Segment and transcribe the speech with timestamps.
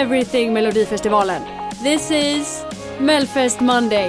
[0.00, 1.44] everything Melodifestivalen.
[1.82, 2.64] This is
[3.00, 4.08] Melfest Monday.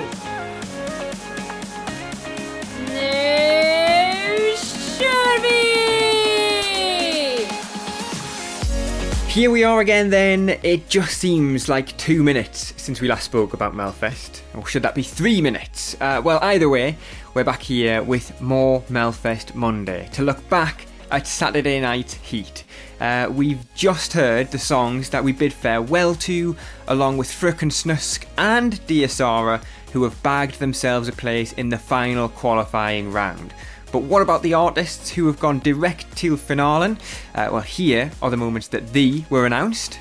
[9.28, 10.50] Here we are again then.
[10.64, 14.40] It just seems like two minutes since we last spoke about Melfest.
[14.54, 15.98] Or should that be three minutes?
[16.00, 16.96] Uh, well, either way,
[17.34, 22.64] we're back here with more Melfest Monday to look back at Saturday Night Heat.
[23.02, 26.56] Uh, we've just heard the songs that we bid farewell to,
[26.88, 29.60] along with Fröken Snusk and Dear Sarah,
[29.92, 33.56] who have bagged themselves a place in the final qualifying round.
[33.92, 36.98] But what about the artists who have gone direct to finalen?
[37.34, 39.98] Uh, well, here are the moments that they were announced.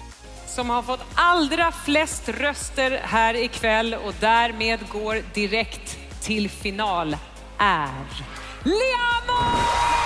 [0.47, 7.17] som har fått allra flest röster här ikväll och därmed går direkt till final
[7.59, 8.07] är
[8.63, 10.01] Liamoo!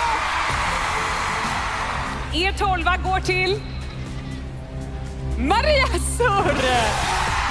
[2.35, 3.61] Er tolva går till
[5.37, 5.85] Maria
[6.17, 6.81] Surre!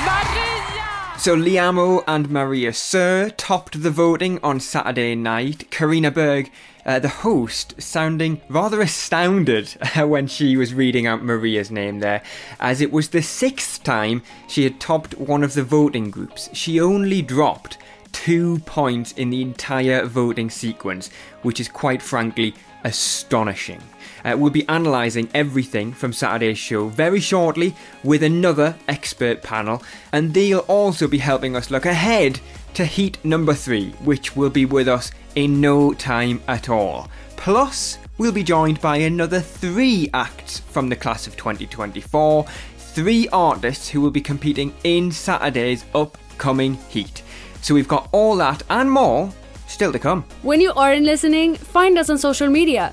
[0.05, 1.19] Maria!
[1.19, 5.71] So Liamoo and Maria Sur topped the voting on Saturday night.
[5.71, 6.51] Karina Berg,
[6.85, 12.21] uh, the host, sounding rather astounded when she was reading out Maria's name there,
[12.61, 16.51] as it was the sixth time she had topped one of the voting groups.
[16.53, 17.79] She only dropped
[18.13, 21.09] two points in the entire voting sequence,
[21.41, 23.81] which is quite frankly astonishing.
[24.25, 30.33] Uh, we'll be analysing everything from Saturday's show very shortly with another expert panel, and
[30.33, 32.41] they'll also be helping us look ahead
[32.75, 37.09] to Heat number three, which will be with us in no time at all.
[37.37, 42.45] Plus, we'll be joined by another three acts from the class of 2024,
[42.79, 47.23] three artists who will be competing in Saturday's upcoming Heat.
[47.61, 49.33] So we've got all that and more
[49.67, 50.25] still to come.
[50.43, 52.93] When you aren't listening, find us on social media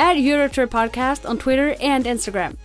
[0.00, 2.56] at Eurotrip Podcast on Twitter and Instagram.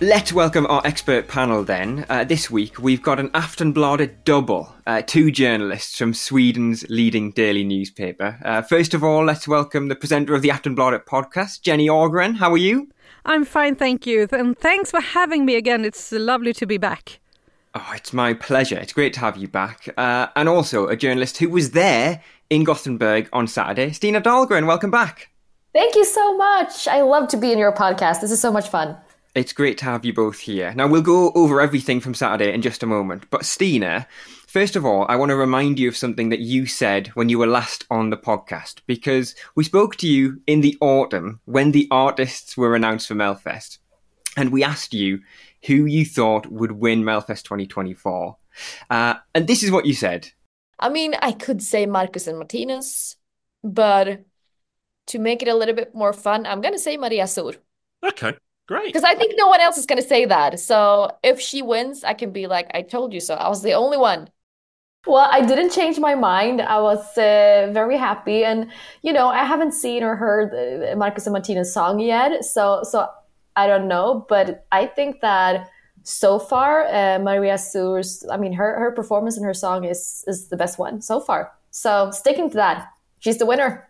[0.00, 2.04] Let's welcome our expert panel then.
[2.08, 7.62] Uh, this week we've got an Aftonbladet double, uh, two journalists from Sweden's leading daily
[7.62, 8.36] newspaper.
[8.44, 12.38] Uh, first of all, let's welcome the presenter of the Aftonbladet podcast, Jenny Agren.
[12.38, 12.88] How are you?
[13.24, 14.26] I'm fine, thank you.
[14.32, 15.84] And thanks for having me again.
[15.84, 17.20] It's lovely to be back.
[17.76, 18.76] Oh, it's my pleasure.
[18.76, 19.88] It's great to have you back.
[19.96, 23.92] Uh, and also a journalist who was there in Gothenburg on Saturday.
[23.92, 25.31] Stina Dahlgren, welcome back.
[25.72, 26.86] Thank you so much.
[26.86, 28.20] I love to be in your podcast.
[28.20, 28.96] This is so much fun.
[29.34, 30.74] It's great to have you both here.
[30.74, 33.24] Now, we'll go over everything from Saturday in just a moment.
[33.30, 34.06] But, Stina,
[34.46, 37.38] first of all, I want to remind you of something that you said when you
[37.38, 41.88] were last on the podcast, because we spoke to you in the autumn when the
[41.90, 43.78] artists were announced for Melfest.
[44.36, 45.20] And we asked you
[45.64, 48.36] who you thought would win Melfest 2024.
[48.90, 50.28] Uh, and this is what you said.
[50.78, 53.16] I mean, I could say Marcus and Martinus,
[53.64, 54.24] but
[55.06, 57.52] to make it a little bit more fun, I'm going to say Maria Sur.
[58.04, 58.86] Okay, great.
[58.86, 60.60] Because I think no one else is going to say that.
[60.60, 63.34] So if she wins, I can be like, I told you so.
[63.34, 64.28] I was the only one.
[65.06, 66.60] Well, I didn't change my mind.
[66.60, 68.70] I was uh, very happy, and
[69.02, 73.08] you know, I haven't seen or heard Marcus and Martinus song yet, so so
[73.56, 74.24] I don't know.
[74.28, 75.68] But I think that
[76.04, 80.48] so far, uh, Maria Sur's, I mean, her her performance and her song is is
[80.48, 81.50] the best one so far.
[81.72, 82.88] So sticking to that,
[83.18, 83.88] she's the winner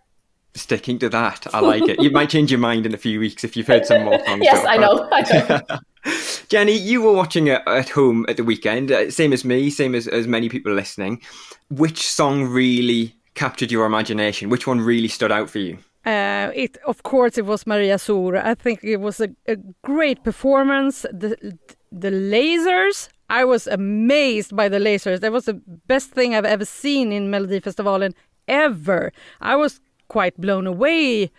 [0.55, 1.47] sticking to that.
[1.55, 2.01] I like it.
[2.01, 4.43] You might change your mind in a few weeks if you've heard some more songs.
[4.45, 5.09] yes, I know.
[5.11, 5.79] I know.
[6.49, 9.95] Jenny, you were watching it at home at the weekend, uh, same as me, same
[9.95, 11.23] as, as many people listening.
[11.71, 14.51] Which song really captured your imagination?
[14.51, 15.79] Which one really stood out for you?
[16.05, 18.37] Uh, it of course it was Maria Sur.
[18.37, 21.03] I think it was a, a great performance.
[21.13, 21.57] The
[21.93, 25.21] the lasers I was amazed by the lasers.
[25.21, 25.55] That was the
[25.87, 28.15] best thing I've ever seen in Melodifestivalen
[28.47, 29.13] ever.
[29.41, 29.81] I was
[30.13, 31.31] quite blown away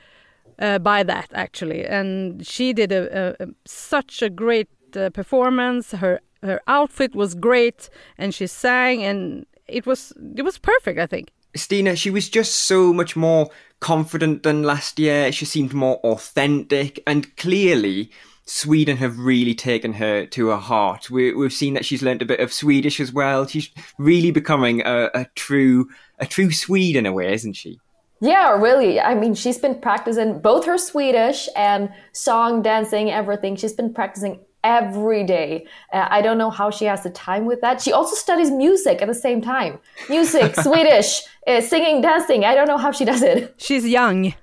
[0.60, 5.92] uh, by that actually, and she did a, a, a such a great uh, performance.
[5.92, 11.00] Her her outfit was great, and she sang, and it was it was perfect.
[11.00, 11.32] I think.
[11.56, 13.50] Stina, she was just so much more
[13.80, 15.32] confident than last year.
[15.32, 18.12] She seemed more authentic, and clearly.
[18.46, 21.10] Sweden have really taken her to her heart.
[21.10, 23.48] We, have seen that she's learnt a bit of Swedish as well.
[23.48, 25.88] She's really becoming a, a true
[26.20, 27.80] a true Swede in a way, isn't she?
[28.24, 29.02] Yeah, really.
[29.02, 33.58] I mean, she's been practicing both her Swedish and song, dancing, everything.
[33.58, 35.68] She's been practicing every day.
[35.92, 37.82] Uh, I don't know how she has the time with that.
[37.82, 39.78] She also studies music at the same time.
[40.10, 42.46] Music, Swedish, uh, singing, dancing.
[42.46, 43.56] I don't know how she does it.
[43.62, 44.34] She's young.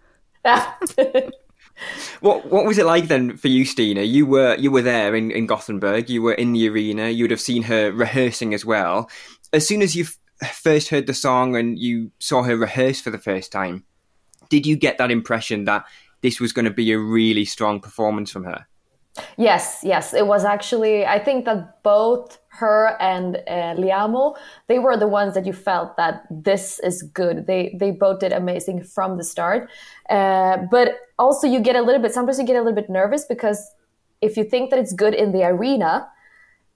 [2.20, 4.02] what what was it like then for you, Stina?
[4.02, 6.10] You were you were there in, in Gothenburg.
[6.10, 7.08] You were in the arena.
[7.08, 9.08] You would have seen her rehearsing as well.
[9.54, 10.04] As soon as you
[10.46, 13.84] first heard the song and you saw her rehearse for the first time,
[14.48, 15.84] did you get that impression that
[16.22, 18.66] this was going to be a really strong performance from her?
[19.36, 20.14] Yes, yes.
[20.14, 24.36] It was actually, I think that both her and uh, Liamoo,
[24.68, 27.46] they were the ones that you felt that this is good.
[27.46, 29.68] They they both did amazing from the start.
[30.08, 33.24] Uh, but also you get a little bit, sometimes you get a little bit nervous
[33.24, 33.72] because
[34.20, 36.08] if you think that it's good in the arena,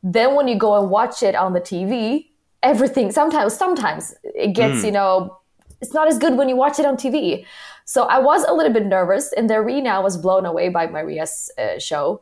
[0.03, 2.27] then when you go and watch it on the TV,
[2.65, 4.87] everything sometimes sometimes it gets mm.
[4.87, 5.39] you know
[5.81, 7.45] it's not as good when you watch it on tv
[7.85, 11.51] so i was a little bit nervous and the arena was blown away by maria's
[11.59, 12.21] uh, show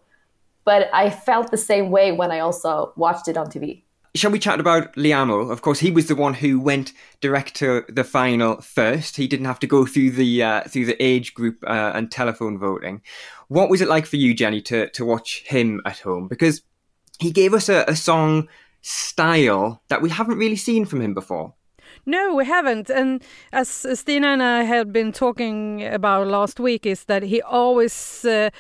[0.65, 3.83] but i felt the same way when i also watched it on tv
[4.15, 5.51] Shall we chat about Liamoo?
[5.51, 6.93] Of course, he was the one who went
[7.23, 9.17] direct to the final first.
[9.17, 12.59] He didn't have to go through the uh, through the age group uh, and telephone
[12.59, 13.01] voting.
[13.49, 16.29] What was it like for you, Jenny, to to watch him at home?
[16.29, 16.61] Because
[17.21, 18.49] he gave us a, a song
[18.83, 21.55] style that we haven't really seen from him before.
[22.05, 22.91] No, we haven't.
[22.91, 23.23] And
[23.53, 28.51] as Stina and I had been talking about last week, is that he always uh,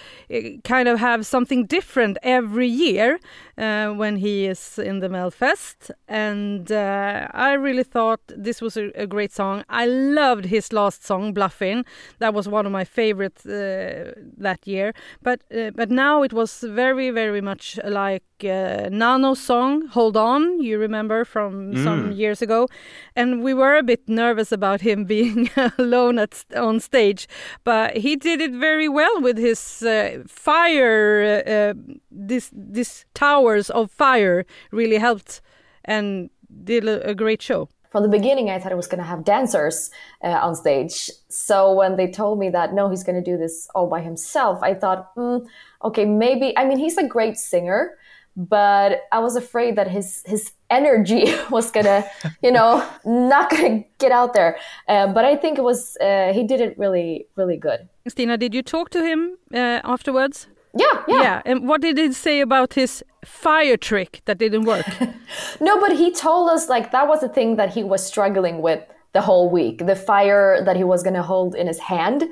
[0.62, 3.18] kind of have something different every year
[3.58, 5.90] uh, when he is in the Melfest.
[6.08, 9.64] And uh, I really thought this was a, a, great song.
[9.68, 11.84] I loved his last song, Bluffin.
[12.18, 14.94] That was one of my favorites uh, that year.
[15.22, 20.60] But uh, but now it was very very much like uh, Nano song, Hold On.
[20.60, 21.84] You remember from mm.
[21.84, 22.68] some years ago,
[23.14, 27.28] and we were a bit nervous about him being alone at on stage,
[27.64, 31.74] but he did it very well with his uh, fire.
[32.10, 35.40] this this tower hours of fire really helped
[35.84, 36.30] and
[36.64, 39.90] did a, great show from the beginning i thought it was going to have dancers
[40.22, 43.68] uh, on stage so when they told me that no he's going to do this
[43.74, 45.44] all by himself i thought mm,
[45.82, 47.96] okay maybe i mean he's a great singer
[48.36, 52.04] but i was afraid that his his energy was gonna
[52.42, 52.70] you know
[53.04, 54.56] not gonna get out there
[54.88, 58.54] uh, but i think it was uh, he did it really really good stina did
[58.54, 61.22] you talk to him uh, afterwards yeah, yeah.
[61.22, 61.42] Yeah.
[61.44, 64.86] And what did he say about his fire trick that didn't work?
[65.60, 68.82] no, but he told us like that was the thing that he was struggling with
[69.12, 69.86] the whole week.
[69.86, 72.24] The fire that he was to hold in his hand.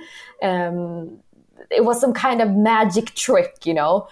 [0.42, 1.20] Um,
[1.70, 4.08] it was some kind of magic trick, you know.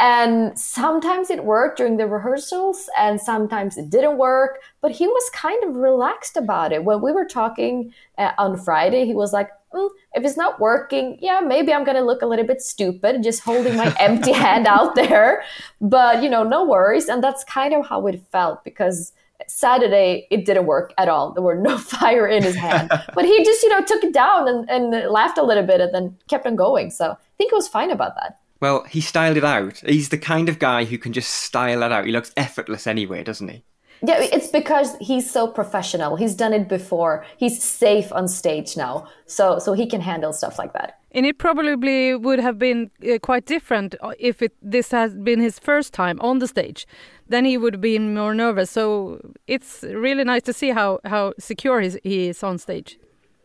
[0.00, 5.30] And sometimes it worked during the rehearsals and sometimes it didn't work, but he was
[5.34, 6.84] kind of relaxed about it.
[6.84, 11.18] When we were talking uh, on Friday, he was like, mm, if it's not working,
[11.20, 14.68] yeah, maybe I'm going to look a little bit stupid just holding my empty hand
[14.68, 15.42] out there.
[15.80, 17.08] But, you know, no worries.
[17.08, 19.12] And that's kind of how it felt because
[19.48, 21.32] Saturday it didn't work at all.
[21.32, 22.88] There were no fire in his hand.
[23.14, 25.92] but he just, you know, took it down and, and laughed a little bit and
[25.92, 26.90] then kept on going.
[26.90, 28.38] So I think he was fine about that.
[28.60, 29.78] Well, he styled it out.
[29.86, 32.06] He's the kind of guy who can just style it out.
[32.06, 33.64] He looks effortless anyway, doesn't he?
[34.00, 36.16] Yeah, it's because he's so professional.
[36.16, 37.24] He's done it before.
[37.36, 41.00] He's safe on stage now, so so he can handle stuff like that.
[41.10, 45.40] And it probably would have been uh, quite different uh, if it, this had been
[45.40, 46.86] his first time on the stage.
[47.28, 48.70] Then he would have been more nervous.
[48.70, 52.98] So it's really nice to see how how secure he is on stage.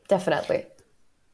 [0.07, 0.65] Definitely.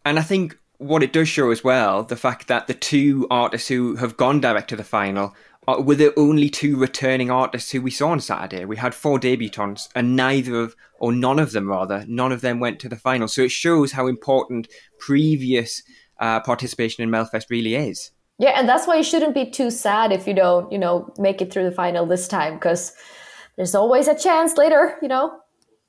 [0.05, 3.67] And I think what it does show as well, the fact that the two artists
[3.67, 5.35] who have gone direct to the final
[5.67, 8.65] are, were the only two returning artists who we saw on Saturday.
[8.65, 12.59] We had four debutants, and neither of, or none of them rather, none of them
[12.59, 13.27] went to the final.
[13.27, 14.67] So it shows how important
[14.99, 15.83] previous
[16.19, 18.11] uh, participation in Melfest really is.
[18.39, 21.41] Yeah, and that's why you shouldn't be too sad if you don't, you know, make
[21.41, 22.93] it through the final this time, because
[23.57, 25.37] there's always a chance later, you know.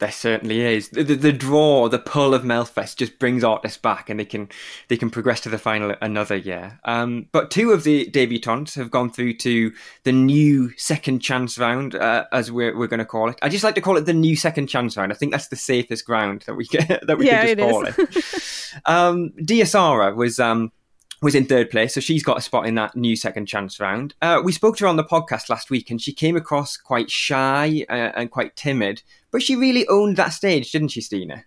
[0.01, 0.89] There certainly is.
[0.89, 4.49] The, the, the, draw, the pull of Melfest just brings artists back, and they can
[4.89, 6.81] they can progress to the final another year.
[6.85, 9.73] Um, but two of the debutantes have gone through to
[10.05, 13.39] the new second chance round, uh, as we're, we're going to call it.
[13.43, 15.13] I just like to call it the new second chance round.
[15.13, 17.87] I think that's the safest ground that we can, that we yeah, can just call
[17.87, 17.99] it.
[17.99, 18.81] it.
[18.87, 20.73] um, Dear Sarah was um,
[21.23, 24.15] was in third place, so she's got a spot in that new second chance round.
[24.23, 27.11] Uh, we spoke to her on the podcast last week, and she came across quite
[27.11, 31.45] shy uh, and quite timid, but she really owned that stage, didn't she, Stina?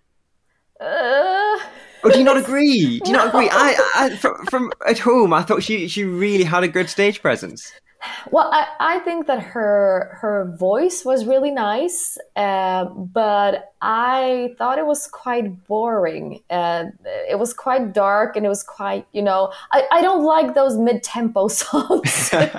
[0.80, 1.58] Uh...
[2.04, 3.00] Oh, do you not agree?
[3.00, 3.24] Do you no.
[3.24, 3.48] not agree?
[3.50, 7.22] I, I from, from, at home, I thought she she really had a good stage
[7.22, 7.72] presence.
[8.30, 14.78] Well, I, I think that her her voice was really nice, uh, but I thought
[14.78, 16.42] it was quite boring.
[16.48, 16.84] Uh,
[17.28, 20.78] it was quite dark and it was quite, you know, I, I don't like those
[20.78, 22.30] mid tempo songs.
[22.32, 22.54] and,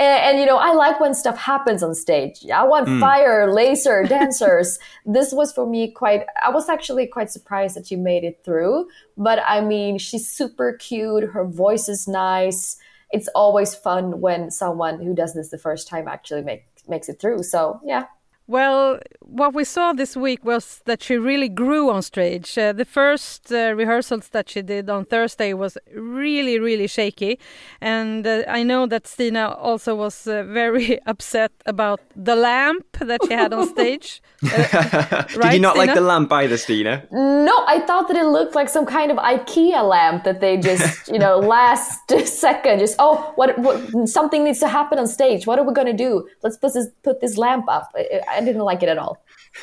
[0.00, 2.44] and, you know, I like when stuff happens on stage.
[2.52, 2.98] I want mm.
[2.98, 4.80] fire, laser, dancers.
[5.06, 8.88] this was for me quite, I was actually quite surprised that she made it through.
[9.16, 11.22] But I mean, she's super cute.
[11.22, 12.78] Her voice is nice
[13.12, 17.20] it's always fun when someone who does this the first time actually make, makes it
[17.20, 17.42] through.
[17.42, 18.06] So yeah,
[18.52, 18.98] well,
[19.32, 22.58] what we saw this week was that she really grew on stage.
[22.58, 27.38] Uh, the first uh, rehearsals that she did on Thursday was really, really shaky.
[27.80, 33.20] And uh, I know that Stina also was uh, very upset about the lamp that
[33.26, 34.22] she had on stage.
[34.42, 34.70] right,
[35.40, 35.86] did you not Stina?
[35.86, 37.06] like the lamp either, Stina?
[37.10, 41.08] No, I thought that it looked like some kind of IKEA lamp that they just,
[41.12, 45.46] you know, last second just, oh, what, what, something needs to happen on stage.
[45.46, 46.28] What are we going to do?
[46.42, 47.90] Let's put this, put this lamp up.
[47.96, 49.24] I, didn't like it at all.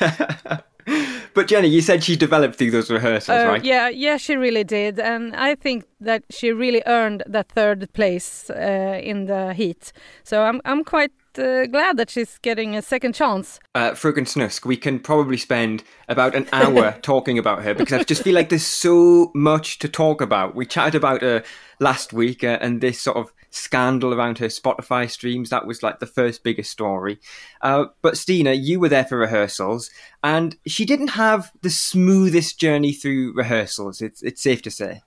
[1.34, 3.64] but Jenny, you said she developed through those rehearsals, uh, right?
[3.64, 8.50] Yeah, yeah, she really did, and I think that she really earned that third place
[8.50, 9.92] uh, in the heat.
[10.24, 13.60] So I'm I'm quite uh, glad that she's getting a second chance.
[13.74, 18.04] Uh, Fröken Snusk, we can probably spend about an hour talking about her because I
[18.04, 20.54] just feel like there's so much to talk about.
[20.54, 21.42] We chatted about her
[21.78, 25.50] last week uh, and this sort of scandal around her Spotify streams.
[25.50, 27.20] That was like the first biggest story.
[27.60, 29.90] Uh, but Stina, you were there for rehearsals,
[30.22, 34.00] and she didn't have the smoothest journey through rehearsals.
[34.00, 35.02] It's it's safe to say.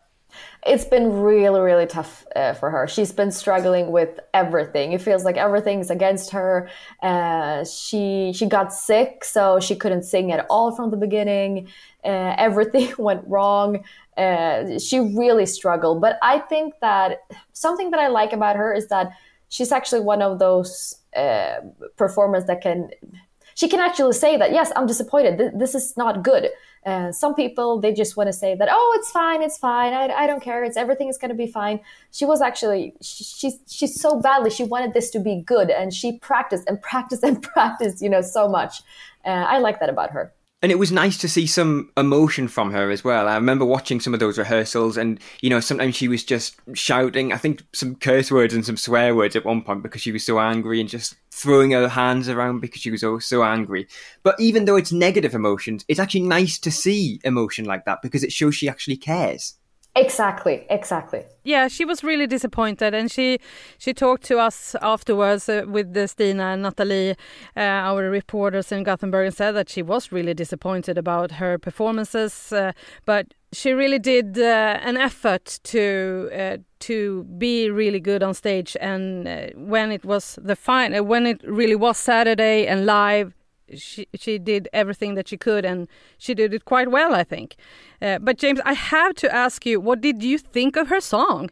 [0.65, 2.87] It's been really, really tough uh, for her.
[2.87, 4.93] She's been struggling with everything.
[4.93, 6.69] It feels like everything's against her.
[7.01, 11.67] Uh, she she got sick, so she couldn't sing at all from the beginning.
[12.03, 13.83] Uh, everything went wrong.
[14.17, 15.99] Uh, she really struggled.
[16.01, 17.19] But I think that
[17.53, 19.11] something that I like about her is that
[19.49, 21.57] she's actually one of those uh,
[21.97, 22.89] performers that can
[23.55, 25.37] she can actually say that yes i'm disappointed.
[25.37, 26.49] Th- this is not good.
[26.85, 29.93] Uh, some people they just want to say that oh it's fine it's fine.
[29.93, 30.63] I, I don't care.
[30.63, 31.79] It's everything is going to be fine.
[32.11, 35.93] She was actually she, she's she's so badly she wanted this to be good and
[35.93, 38.81] she practiced and practiced and practiced you know so much.
[39.25, 40.33] Uh, i like that about her
[40.63, 43.27] and it was nice to see some emotion from her as well.
[43.27, 47.33] I remember watching some of those rehearsals, and you know, sometimes she was just shouting,
[47.33, 50.25] I think some curse words and some swear words at one point because she was
[50.25, 53.87] so angry and just throwing her hands around because she was so, angry.
[54.23, 58.23] But even though it's negative emotions, it's actually nice to see emotion like that because
[58.23, 59.55] it shows she actually cares.
[59.95, 61.23] Exactly, exactly.
[61.43, 63.37] Yeah, she was really disappointed, and she
[63.77, 67.11] she talked to us afterwards uh, with uh, Stina and Natalie,
[67.55, 72.51] uh, our reporters in Gothenburg, and said that she was really disappointed about her performances,
[72.51, 72.71] uh,
[73.05, 78.75] but she really did uh, an effort to uh, to be really good on stage,
[78.81, 83.35] and when it was the fine, when it really was Saturday and live,
[83.75, 87.55] she she did everything that she could, and she did it quite well, I think.
[88.01, 91.49] Uh, but James, I have to ask you, what did you think of her song?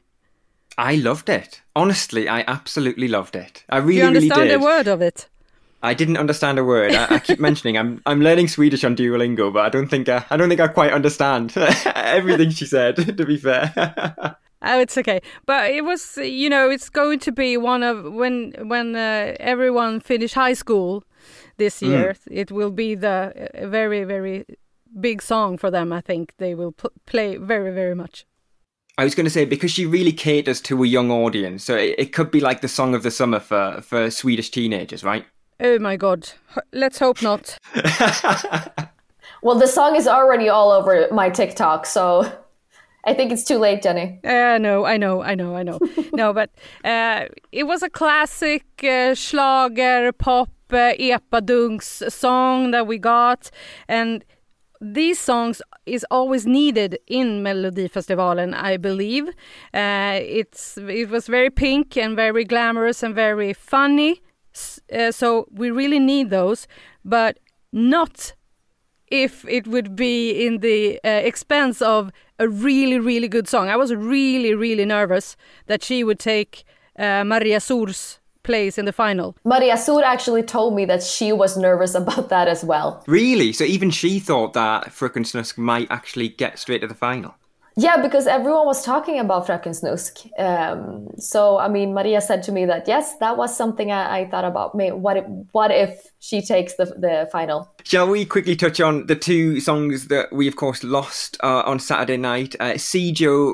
[0.77, 1.61] I loved it.
[1.75, 3.65] Honestly, I absolutely loved it.
[3.69, 3.99] I really, did.
[3.99, 4.61] you understand really did.
[4.61, 5.27] a word of it?
[5.83, 6.93] I didn't understand a word.
[6.93, 10.25] I, I keep mentioning I'm I'm learning Swedish on Duolingo, but I don't think I,
[10.29, 11.53] I don't think I quite understand
[11.95, 12.95] everything she said.
[13.17, 13.73] To be fair.
[14.63, 15.21] Oh, it's okay.
[15.45, 19.99] But it was, you know, it's going to be one of when when uh, everyone
[19.99, 21.03] finish high school
[21.61, 21.89] this mm.
[21.89, 22.13] year.
[22.13, 22.37] Mm.
[22.41, 23.49] It will be the
[23.79, 24.45] very very
[24.99, 25.93] big song for them.
[25.93, 26.73] I think they will
[27.05, 28.25] play very very much.
[28.97, 31.95] I was going to say because she really caters to a young audience, so it,
[31.97, 35.25] it could be like the song of the summer for for Swedish teenagers, right?
[35.59, 36.29] Oh my god!
[36.73, 37.57] Let's hope not.
[39.43, 42.31] well, the song is already all over my TikTok, so
[43.03, 44.19] I think it's too late, Jenny.
[44.23, 45.79] Uh, no, I know, I know, I know.
[46.13, 46.49] no, but
[46.83, 53.51] uh, it was a classic uh, Schlager pop uh, epadunks song that we got,
[53.87, 54.25] and
[54.79, 59.29] these songs is always needed in Melodifestivalen, I believe.
[59.73, 64.21] Uh, it's it was very pink and very glamorous and very funny,
[64.93, 66.67] uh, so we really need those,
[67.05, 67.39] but
[67.71, 68.33] not
[69.07, 73.69] if it would be in the uh, expense of a really, really good song.
[73.69, 75.35] I was really, really nervous
[75.67, 76.63] that she would take
[76.97, 79.35] uh, Maria Sur's place in the final.
[79.43, 83.03] Maria Sur actually told me that she was nervous about that as well.
[83.07, 83.53] Really?
[83.53, 87.35] So even she thought that Fröken Snusk might actually get straight to the final?
[87.77, 90.27] Yeah, because everyone was talking about Fröken Snusk.
[90.37, 94.29] Um, so, I mean, Maria said to me that yes, that was something I, I
[94.29, 94.75] thought about.
[94.75, 97.73] What if, what if she takes the the final?
[97.83, 101.79] Shall we quickly touch on the two songs that we, of course, lost uh, on
[101.79, 102.55] Saturday night?
[102.59, 102.77] Uh,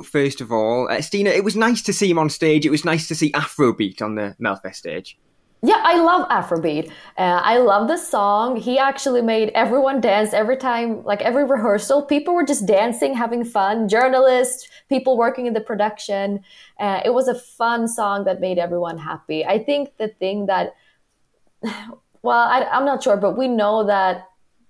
[0.04, 0.88] first of all.
[0.90, 2.66] Uh, Stina, it was nice to see him on stage.
[2.66, 5.18] It was nice to see Afrobeat on the Melfest stage.
[5.64, 6.90] Yeah, I love Afrobeat.
[7.18, 8.58] Uh, I love the song.
[8.58, 12.04] He actually made everyone dance every time, like every rehearsal.
[12.04, 13.90] People were just dancing, having fun.
[13.90, 16.42] Journalists, people working in the production.
[16.80, 19.44] Uh, it was a fun song that made everyone happy.
[19.46, 20.76] I think the thing that,
[22.22, 24.28] well, I, I'm not sure, but we know that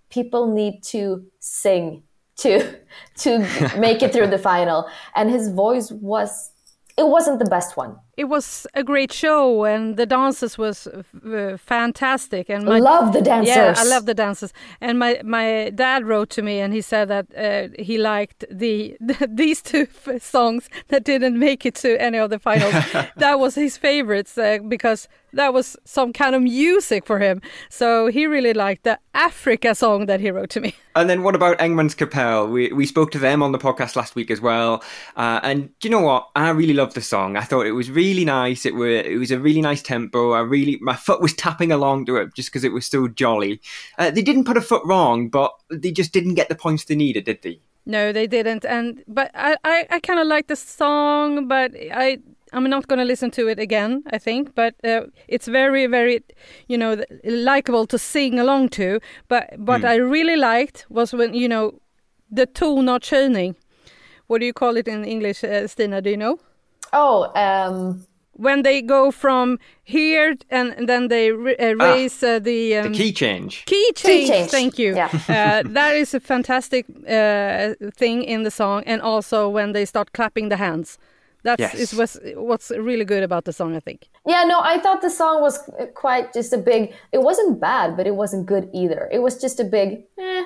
[0.09, 2.03] people need to sing
[2.37, 2.79] to
[3.17, 3.39] to
[3.77, 6.51] make it through the final, and his voice was
[6.97, 7.97] it wasn't the best one.
[8.17, 12.49] It was a great show, and the dances was uh, fantastic.
[12.49, 13.55] And my, love the dancers.
[13.55, 14.53] Yeah, I love the dancers.
[14.81, 18.97] And my my dad wrote to me, and he said that uh, he liked the,
[18.99, 19.87] the these two
[20.19, 22.73] songs that didn't make it to any of the finals.
[23.17, 27.41] that was his favorites uh, because that was some kind of music for him.
[27.69, 30.75] So he really liked the Africa song that he wrote to me.
[30.97, 32.51] And then what about Engmans Kapell?
[32.51, 34.83] We we spoke to them on the podcast last week as well.
[35.15, 36.27] Uh, and do you know what?
[36.35, 37.37] I really loved the song.
[37.37, 38.65] I thought it was really nice.
[38.65, 40.31] It were it was a really nice tempo.
[40.31, 43.61] I really my foot was tapping along to it just because it was so jolly.
[43.99, 46.95] Uh, they didn't put a foot wrong, but they just didn't get the points they
[46.95, 47.59] needed, did they?
[47.85, 48.65] No, they didn't.
[48.65, 52.17] And but I I, I kind of like the song, but I
[52.57, 56.23] I'm not going to listen to it again, I think, but uh, it's very, very,
[56.67, 58.99] you know, likable to sing along to.
[59.27, 59.89] But what mm.
[59.89, 61.79] I really liked was when, you know,
[62.31, 63.55] the tonartshöjning.
[64.27, 66.01] What do you call it in English, uh, Stina?
[66.01, 66.39] Do you know?
[66.91, 68.05] Oh, um...
[68.33, 72.91] when they go from here and, and then they uh, ah, raise ah, the, um,
[72.91, 73.65] the key change.
[73.65, 74.27] Key change.
[74.27, 74.51] Key change.
[74.51, 74.95] Thank you.
[74.95, 75.09] Yeah.
[75.13, 80.11] uh, that is a fantastic uh, thing in the song, and also when they start
[80.13, 80.97] clapping the hands.
[81.47, 81.75] That's yes.
[81.75, 84.09] is what's, what's really good about the song, I think.
[84.25, 85.57] Yeah, no, I thought the song was
[85.95, 86.93] quite just a big.
[87.13, 89.07] It wasn't bad, but it wasn't good either.
[89.13, 90.03] It was just a big.
[90.19, 90.43] Eh.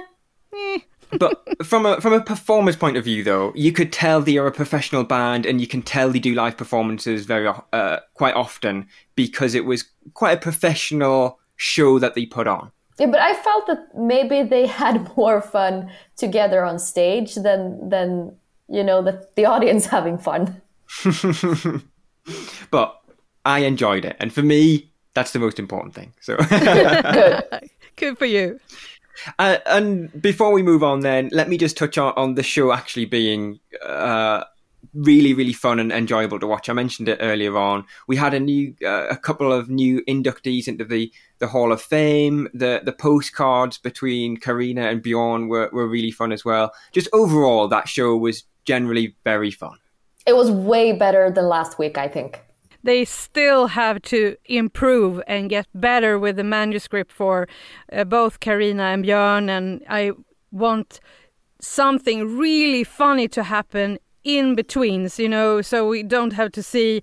[0.53, 0.77] Eh.
[1.17, 4.45] but from a from a performer's point of view, though, you could tell they are
[4.45, 8.87] a professional band, and you can tell they do live performances very uh, quite often
[9.15, 12.71] because it was quite a professional show that they put on.
[12.99, 18.35] Yeah, but I felt that maybe they had more fun together on stage than than
[18.69, 20.61] you know the the audience having fun.
[22.71, 23.01] but
[23.45, 26.13] I enjoyed it, and for me, that's the most important thing.
[26.21, 27.43] So good,
[27.95, 28.59] good for you.
[29.37, 32.71] Uh, and before we move on, then let me just touch on, on the show
[32.71, 34.43] actually being uh,
[34.93, 36.69] really, really fun and enjoyable to watch.
[36.69, 37.85] I mentioned it earlier on.
[38.07, 41.81] We had a new, uh, a couple of new inductees into the, the Hall of
[41.81, 42.47] Fame.
[42.53, 46.71] The the postcards between Karina and Bjorn were, were really fun as well.
[46.91, 49.77] Just overall, that show was generally very fun.
[50.25, 52.41] It was way better than last week, I think.
[52.83, 57.47] They still have to improve and get better with the manuscript for
[57.91, 60.11] uh, both Karina and Björn, and I
[60.51, 60.99] want
[61.59, 67.01] something really funny to happen in betweens, you know, so we don't have to see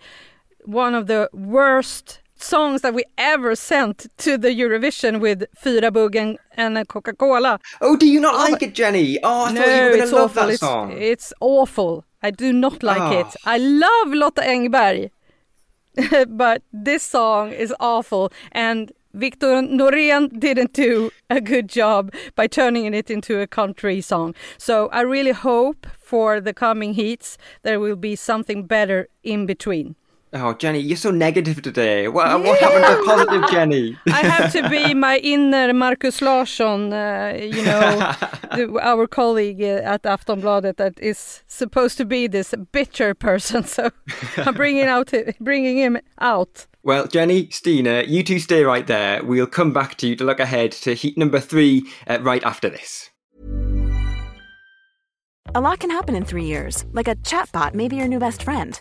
[0.65, 6.37] one of the worst songs that we ever sent to the Eurovision with Fyra Buggen
[6.57, 7.59] and a Coca-Cola.
[7.81, 9.19] Oh, do you not oh, like it, Jenny?
[9.23, 10.87] Oh, I no, thought you were going to love awful.
[10.87, 11.01] that it's.
[11.01, 12.05] It's awful.
[12.23, 13.21] I do not like oh.
[13.21, 13.27] it.
[13.27, 13.53] Ah.
[13.53, 15.11] I love Lotta Engberg,
[16.29, 18.33] but this song is awful.
[18.53, 24.35] And Viktor Norén didn't do a good job by turning it into a country song.
[24.59, 29.97] So I really hope for the coming heats there will be something better in between.
[30.35, 32.09] Oh, Jenny, you're so negative today.
[32.09, 32.37] What, yeah.
[32.37, 33.97] what happened to positive Jenny?
[34.09, 38.13] I have to be my inner Markus Larsson, uh, you know,
[38.57, 43.65] the, our colleague uh, at Aftonbladet that is supposed to be this bitter person.
[43.79, 43.91] So
[44.39, 46.67] I'm bringing out, bringing him out.
[46.83, 49.23] Well, Jenny, Stina, you two stay right there.
[49.23, 52.69] We'll come back to you to look ahead to heat number three uh, right after
[52.71, 53.11] this.
[55.55, 58.43] A lot can happen in three years, like a chatbot may be your new best
[58.43, 58.81] friend.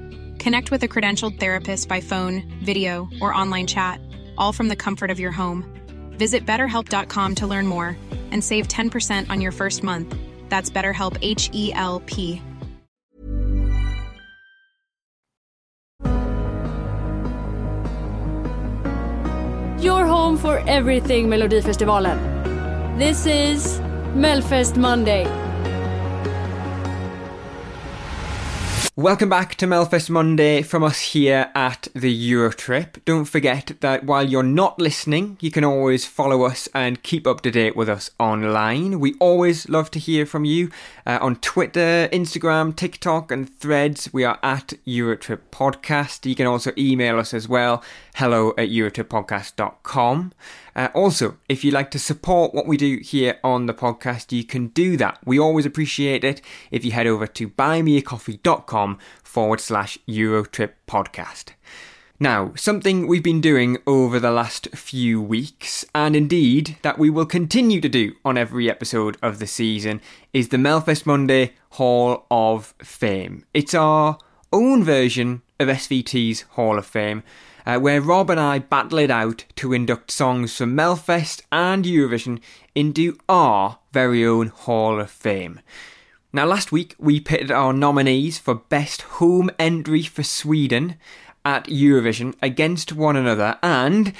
[0.41, 4.01] Connect with a credentialed therapist by phone, video, or online chat,
[4.39, 5.63] all from the comfort of your home.
[6.17, 7.95] Visit betterhelp.com to learn more
[8.31, 10.15] and save 10% on your first month.
[10.49, 12.41] That's BetterHelp H E L P.
[19.79, 22.97] Your home for everything Melodifestivalen.
[22.97, 23.79] This is
[24.15, 25.50] Melfest Monday.
[29.01, 33.03] Welcome back to Melfest Monday from us here at the Eurotrip.
[33.03, 37.41] Don't forget that while you're not listening, you can always follow us and keep up
[37.41, 38.99] to date with us online.
[38.99, 40.69] We always love to hear from you
[41.07, 44.13] uh, on Twitter, Instagram, TikTok, and threads.
[44.13, 46.27] We are at Eurotrip Podcast.
[46.27, 47.83] You can also email us as well
[48.15, 50.33] hello at eurotrippodcast.com.
[50.75, 54.43] Uh, also, if you'd like to support what we do here on the podcast, you
[54.43, 55.19] can do that.
[55.25, 61.49] We always appreciate it if you head over to buymeacoffee.com forward slash Eurotrip podcast.
[62.19, 67.25] Now, something we've been doing over the last few weeks, and indeed that we will
[67.25, 72.75] continue to do on every episode of the season, is the Melfest Monday Hall of
[72.77, 73.45] Fame.
[73.55, 74.19] It's our
[74.53, 77.23] own version of SVT's Hall of Fame
[77.65, 82.39] uh, where Rob and I battle it out to induct songs from Melfest and Eurovision
[82.75, 85.59] into our very own Hall of Fame.
[86.33, 90.95] Now, last week we pitted our nominees for Best Home Entry for Sweden
[91.43, 94.13] at Eurovision against one another, and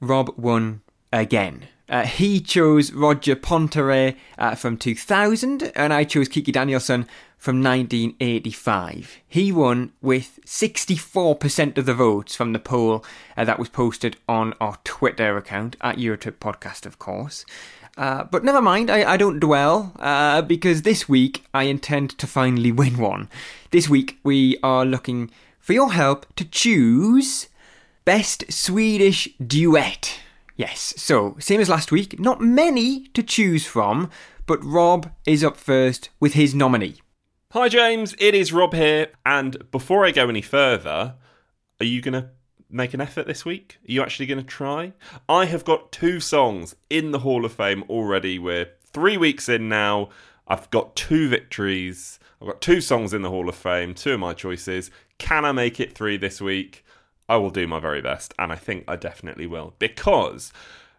[0.00, 1.68] Rob won again.
[1.88, 7.06] Uh, he chose Roger Pontare uh, from 2000, and I chose Kiki Danielsson
[7.46, 9.20] from 1985.
[9.28, 13.04] He won with 64% of the votes from the poll
[13.36, 17.46] uh, that was posted on our Twitter account at Eurotrip Podcast, of course.
[17.96, 22.26] Uh, but never mind, I, I don't dwell, uh, because this week I intend to
[22.26, 23.28] finally win one.
[23.70, 25.30] This week we are looking
[25.60, 27.46] for your help to choose
[28.04, 30.18] Best Swedish Duet.
[30.56, 34.10] Yes, so same as last week, not many to choose from,
[34.46, 36.96] but Rob is up first with his nominee.
[37.52, 38.12] Hi, James.
[38.18, 39.06] It is Rob here.
[39.24, 41.14] And before I go any further,
[41.80, 42.30] are you going to
[42.68, 43.78] make an effort this week?
[43.88, 44.92] Are you actually going to try?
[45.28, 48.40] I have got two songs in the Hall of Fame already.
[48.40, 50.08] We're three weeks in now.
[50.48, 52.18] I've got two victories.
[52.42, 54.90] I've got two songs in the Hall of Fame, two of my choices.
[55.18, 56.84] Can I make it three this week?
[57.28, 59.74] I will do my very best, and I think I definitely will.
[59.78, 60.52] Because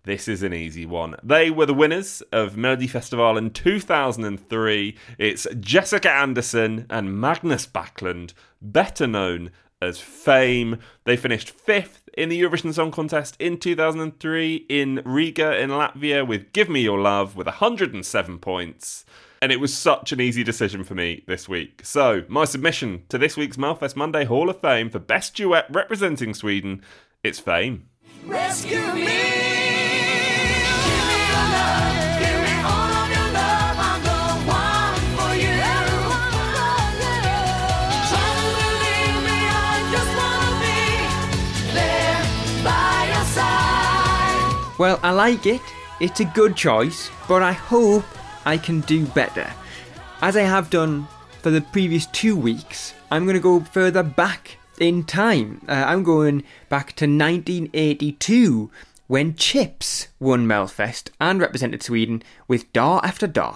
[0.08, 1.18] this is an easy one.
[1.22, 4.96] They were the winners of Melody Festival in 2003.
[5.18, 10.80] It's Jessica Andersson and Magnus Bäcklund, better known as Fame.
[11.04, 16.54] They finished fifth in the Eurovision Song Contest in 2003 in Riga in Latvia with
[16.54, 19.04] Give Me Your Love with 107 points.
[19.42, 21.82] And it was such an easy decision for me this week.
[21.84, 26.34] So, my submission to this week's Melfest Monday Hall of Fame for Best Duet representing
[26.34, 26.82] Sweden,
[27.26, 27.90] it's Fame.
[28.26, 29.47] Rescue me!
[44.78, 45.62] Well, I like it.
[46.00, 48.06] It's a good choice, but I hope
[48.46, 49.52] I can do better.
[50.22, 51.08] As I have done
[51.42, 55.62] for the previous two weeks, I'm going to go further back in time.
[55.68, 58.70] Uh, I'm going back to 1982
[59.08, 63.56] when Chips won Melfest and represented Sweden with Dag efter dag.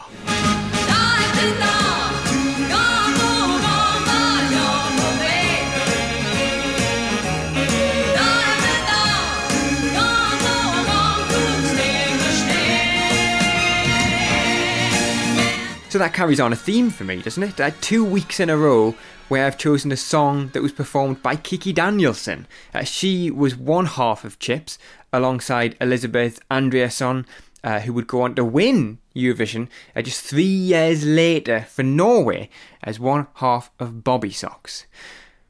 [15.92, 17.60] So that carries on a theme for me, doesn't it?
[17.60, 18.96] Uh, two weeks in a row
[19.28, 22.46] where I've chosen a song that was performed by Kiki Danielsson.
[22.74, 24.78] Uh, she was one half of Chips
[25.12, 27.26] alongside Elisabeth Andreassen,
[27.62, 32.50] uh, who would go on to win Eurovision uh, just three years later for Norway
[32.82, 34.86] as one half of Bobbysocks.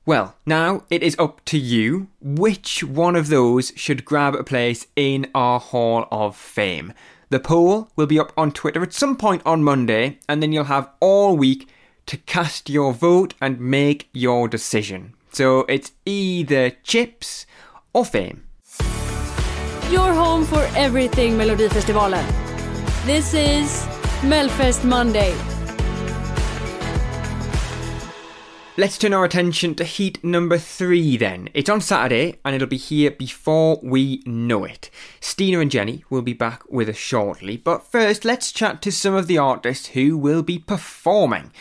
[0.08, 2.08] Well, now it is up to you.
[2.19, 6.93] Which one of those should grab a place in our Hall of Fame?
[7.32, 10.65] The poll will be up on Twitter at some point on Monday, and then you'll
[10.65, 11.70] have all week
[12.08, 15.13] to cast your vote and make your decision.
[15.32, 17.46] So it's either chips
[17.94, 18.44] or fame.
[19.89, 22.28] Your home for everything Melodifestivalen.
[23.06, 23.86] This is
[24.24, 25.34] Melfest Monday.
[28.77, 31.49] Let's turn our attention to heat number three then.
[31.53, 34.89] It's on Saturday and it'll be here before we know it.
[35.19, 39.13] Stina and Jenny will be back with us shortly, but first let's chat to some
[39.13, 41.51] of the artists who will be performing.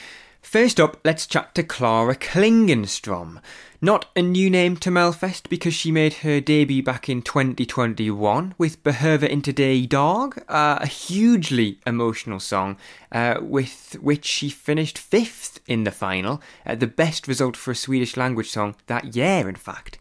[0.42, 3.40] First up, let's chat to Clara Klingenstrom.
[3.80, 8.82] Not a new name to Melfest because she made her debut back in 2021 with
[8.82, 12.78] Behöver inte dig idag, uh, a hugely emotional song
[13.12, 17.76] uh, with which she finished fifth in the final, uh, the best result for a
[17.76, 19.98] Swedish language song that year, in fact.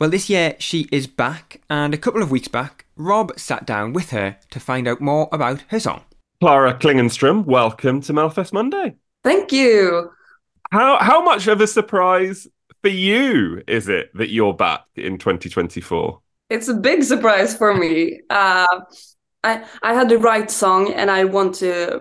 [0.00, 3.92] Well, this year she is back, and a couple of weeks back, Rob sat down
[3.92, 6.02] with her to find out more about her song.
[6.40, 8.96] Clara Klingenstrom, welcome to Melfest Monday.
[9.28, 10.10] Thank you.
[10.70, 12.46] How how much of a surprise
[12.80, 16.18] for you is it that you're back in 2024?
[16.48, 18.20] It's a big surprise for me.
[18.30, 18.80] Uh,
[19.44, 22.00] I I had the right song, and I want to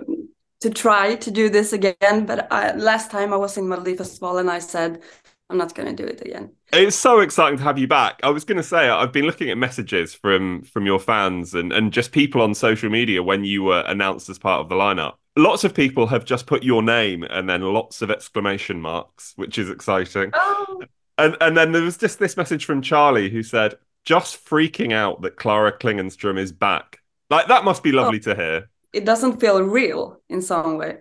[0.61, 2.25] to try to do this again.
[2.25, 5.01] But I, last time I was in Melodifestivalen, and I said
[5.49, 6.51] I'm not going to do it again.
[6.73, 8.19] It's so exciting to have you back.
[8.21, 11.71] I was going to say I've been looking at messages from from your fans and
[11.71, 15.15] and just people on social media when you were announced as part of the lineup
[15.37, 19.57] lots of people have just put your name and then lots of exclamation marks, which
[19.57, 20.31] is exciting.
[20.33, 20.83] Oh.
[21.17, 25.21] And and then there was just this message from Charlie who said, just freaking out
[25.21, 26.99] that Clara Klingenstrom is back.
[27.29, 27.97] Like that must be oh.
[27.97, 28.33] lovely oh.
[28.33, 28.69] to hear.
[28.93, 30.97] It doesn't feel real in some way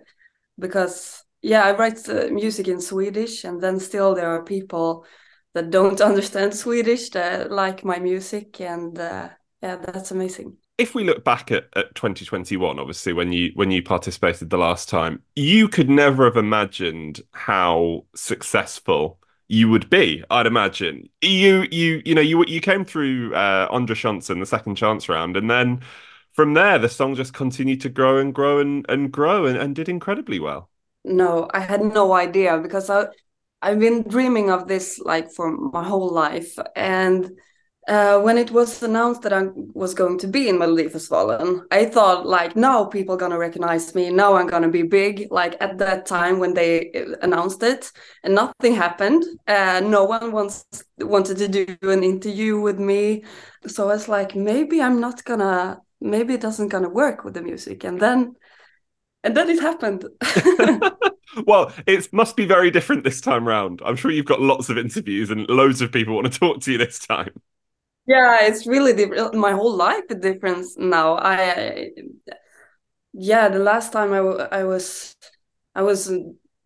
[0.59, 5.05] because yeah, I write uh, music in Swedish and then still there are people
[5.53, 9.29] that don't understand Swedish that like my music and uh,
[9.61, 10.57] yeah, that's amazing.
[10.77, 14.89] If we look back at, at 2021 obviously when you when you participated the last
[14.89, 21.09] time you could never have imagined how successful you would be i'd imagine.
[21.21, 25.35] You you you know you you came through uh Andra Chansen the second chance round
[25.35, 25.81] and then
[26.33, 29.75] from there the song just continued to grow and grow and, and grow and, and
[29.75, 30.69] did incredibly well
[31.07, 33.05] no i had no idea because i
[33.61, 37.31] i've been dreaming of this like for my whole life and
[37.87, 39.43] uh, when it was announced that I
[39.73, 44.09] was going to be in Melodifestivalen, I thought like now people gonna recognize me.
[44.09, 45.27] Now I'm gonna be big.
[45.31, 47.91] Like at that time when they uh, announced it,
[48.23, 49.23] and nothing happened.
[49.47, 50.65] Uh, no one wants
[50.99, 53.23] wanted to do an interview with me,
[53.65, 55.79] so I was like, maybe I'm not gonna.
[56.01, 58.35] Maybe it doesn't gonna work with the music, and then,
[59.27, 60.05] and then it happened.
[61.45, 63.81] well, it must be very different this time round.
[63.85, 66.71] I'm sure you've got lots of interviews and loads of people want to talk to
[66.71, 67.31] you this time.
[68.05, 71.17] Yeah it's really different my whole life is different now.
[71.17, 71.89] I
[73.11, 74.19] yeah the last time I,
[74.59, 75.13] I was
[75.75, 76.09] i was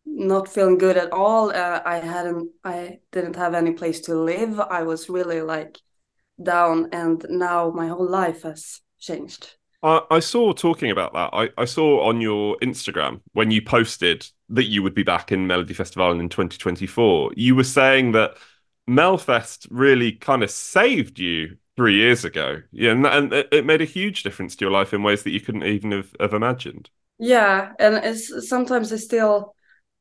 [0.06, 1.50] not feeling good at all.
[1.50, 4.60] Uh, i hadn't i didn't have any place to live.
[4.60, 5.80] I was really like
[6.41, 11.30] down and now my whole life has changed I, I saw talking about that.
[11.34, 15.48] I, I saw on your Instagram when you posted that you would be back in
[15.48, 17.32] Melody Melodifestivalen in 2024.
[17.36, 18.38] You were saying that
[18.89, 22.62] Melfest really kind of saved you three years ago.
[22.72, 25.39] Yeah, and, and it made a huge difference to your life in ways that you
[25.39, 26.89] couldn't even have, have imagined.
[27.17, 29.56] Yeah, and it's sometimes it still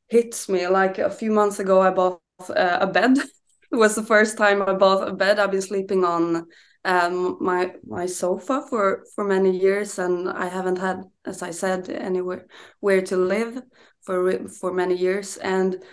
[0.09, 0.67] hits me.
[0.67, 3.17] Like a few months ago, I bought uh, a bed.
[3.71, 5.39] it was the first time I bought a bed.
[5.39, 6.47] I've been sleeping on
[6.83, 11.89] um, my my sofa for for many years, and I haven't had, as I said,
[11.89, 12.47] anywhere
[12.79, 13.61] where to live
[14.01, 15.37] for for many years.
[15.37, 15.83] And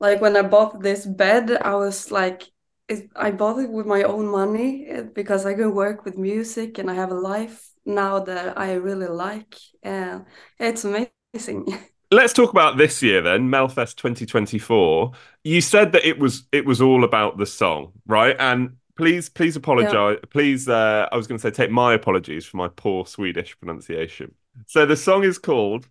[0.00, 2.44] like when I bought this bed, I was like
[2.88, 6.78] it, I bought it with my own money uh, because I can work with music
[6.78, 9.56] and I have a life now that I really like.
[9.84, 10.20] Uh,
[10.58, 11.66] it's amazing.
[12.12, 15.10] Let's talk about this year then, Melfest 2024.
[15.42, 18.36] You said that it was it was all about the song, right?
[18.38, 20.18] And please please apologize.
[20.20, 20.28] Yeah.
[20.30, 24.34] Please, uh, I was going to say take my apologies for my poor Swedish pronunciation.
[24.66, 25.86] So the song is called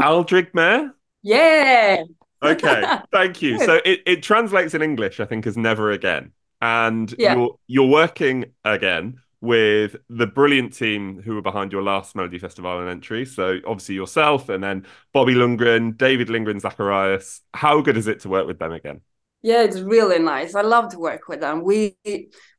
[0.00, 0.94] Aldrig Mer.
[1.22, 2.04] Yeah.
[2.42, 3.58] Okay, thank you.
[3.58, 6.32] So it, it translates in English, I think, as never again.
[6.60, 7.34] And yeah.
[7.34, 12.86] you're you're working again with the brilliant team who were behind your last Melody Festival
[12.88, 13.24] entry.
[13.24, 17.40] So obviously yourself and then Bobby Ljunggren, David Lindgren Zacharias.
[17.54, 19.00] How good is it to work with them again?
[19.42, 20.54] Yeah, it's really nice.
[20.54, 21.62] I love to work with them.
[21.62, 21.96] We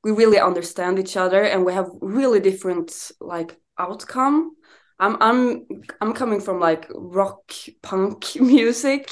[0.04, 4.56] we really understand each other and we have really different like outcome.
[5.00, 5.68] I'm I'm
[6.02, 9.12] I'm coming from like rock punk music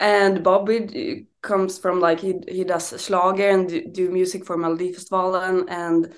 [0.00, 6.14] and Bobby comes from like he he does schlager and do music for Melodifestivalen and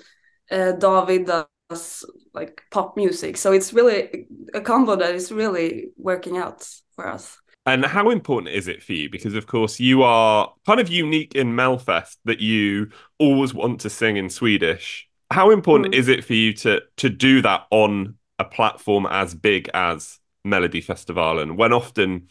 [0.51, 1.27] uh, David
[1.69, 3.37] does like pop music.
[3.37, 7.40] So it's really a combo that is really working out for us.
[7.65, 9.09] And how important is it for you?
[9.09, 13.89] Because of course you are kind of unique in Melfest that you always want to
[13.89, 15.07] sing in Swedish.
[15.29, 15.97] How important mm.
[15.97, 21.55] is it for you to to do that on a platform as big as Melodifestivalen
[21.55, 22.27] when often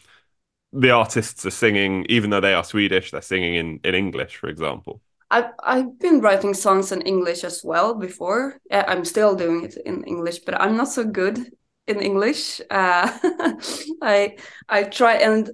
[0.73, 4.47] the artists are singing, even though they are Swedish, they're singing in, in English, for
[4.47, 5.01] example?
[5.29, 8.59] I've I've been writing songs in English as well before.
[8.69, 11.51] I'm still doing it in English, but I'm not so good
[11.87, 12.61] in English.
[12.69, 13.09] Uh,
[14.01, 14.37] I
[14.69, 15.49] I try and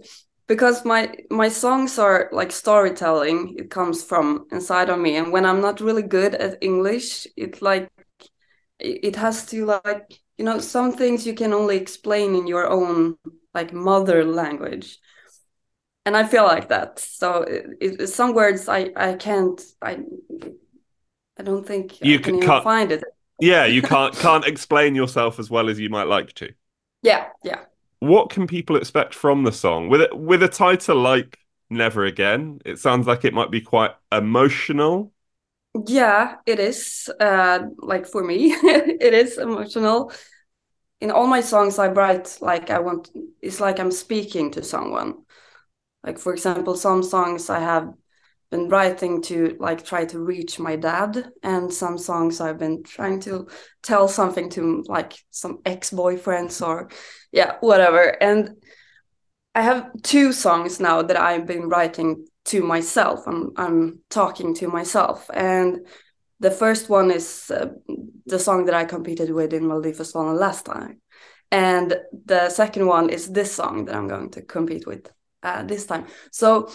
[0.47, 3.55] because my my songs are like storytelling.
[3.57, 7.61] It comes from inside of me, and when I'm not really good at English, it
[7.61, 7.89] like
[8.79, 13.17] it has to like you know some things you can only explain in your own
[13.53, 14.99] like mother language
[16.07, 16.99] and I feel like that.
[16.99, 19.99] So it, it, some words I I can't I
[21.37, 23.03] I don't think you I can, can't find it.
[23.39, 26.53] Yeah, you can't can't explain yourself as well as you might like to.
[27.03, 27.65] Yeah, yeah.
[27.99, 32.59] What can people expect from the song with it with a title like Never Again?
[32.65, 35.11] It sounds like it might be quite emotional.
[35.85, 37.09] Yeah, it is.
[37.19, 40.11] Uh, like for me, it is emotional.
[41.01, 43.11] In all my songs, I write like I want.
[43.41, 45.15] It's like I'm speaking to someone
[46.03, 47.93] like for example some songs i have
[48.49, 53.19] been writing to like try to reach my dad and some songs i've been trying
[53.19, 53.47] to
[53.83, 56.89] tell something to like some ex-boyfriends or
[57.31, 58.21] yeah whatever.
[58.21, 58.55] And
[59.53, 63.27] i have two songs now that i've been writing to myself.
[63.27, 65.29] I'm i'm talking to myself.
[65.33, 65.85] And
[66.39, 67.69] the first one is uh,
[68.25, 71.01] the song that i competed with in Melodifestivalen last time.
[71.51, 75.09] And the second one is this song that i'm going to compete with
[75.43, 76.05] uh, this time.
[76.31, 76.69] So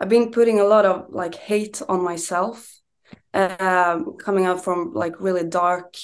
[0.00, 2.80] I've been putting a lot of like hate on myself,
[3.34, 5.94] um, coming out from like really dark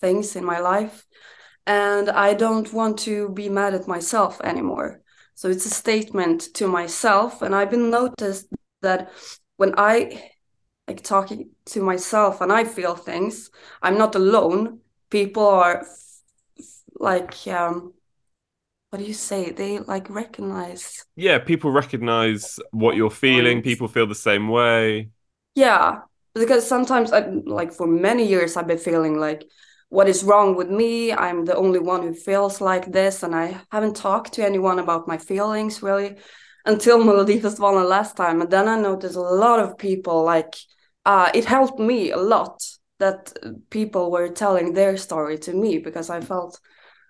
[0.00, 1.04] things in my life,
[1.66, 5.02] and I don't want to be mad at myself anymore.
[5.34, 8.46] So it's a statement to myself, and I've been noticed
[8.82, 9.10] that
[9.56, 10.30] when I
[10.86, 13.50] like talking to myself and I feel things,
[13.82, 14.80] I'm not alone.
[15.10, 15.84] People are
[16.98, 17.94] like um,
[18.90, 19.50] what do you say?
[19.50, 23.62] They like recognize yeah people recognize what you're feeling.
[23.62, 25.10] People feel the same way.
[25.54, 26.00] Yeah
[26.38, 27.20] because sometimes i
[27.58, 29.44] like for many years i've been feeling like
[29.90, 31.14] what is wrong with me?
[31.14, 35.08] I'm the only one who feels like this and i haven't talked to anyone about
[35.08, 36.16] my feelings really
[36.66, 38.42] until Melodifestivalen last time.
[38.42, 40.54] And then i noticed a lot of people like
[41.06, 42.62] uh, it helped me a lot
[42.98, 43.32] that
[43.70, 46.60] people were telling their story to me because i felt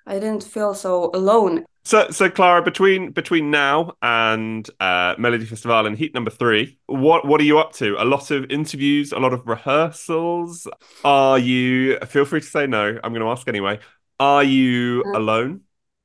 [0.09, 1.67] I didn't feel so alone.
[1.85, 7.41] So, so Clara, between between now and uh, Melodifestivalen and Heat number three, what what
[7.41, 7.95] are you up to?
[8.03, 10.67] A lot of interviews, a lot of rehearsals.
[11.05, 11.99] Are you?
[12.01, 12.99] Feel free to say no.
[13.05, 13.81] I'm going to ask anyway.
[14.19, 15.61] Are you uh, alone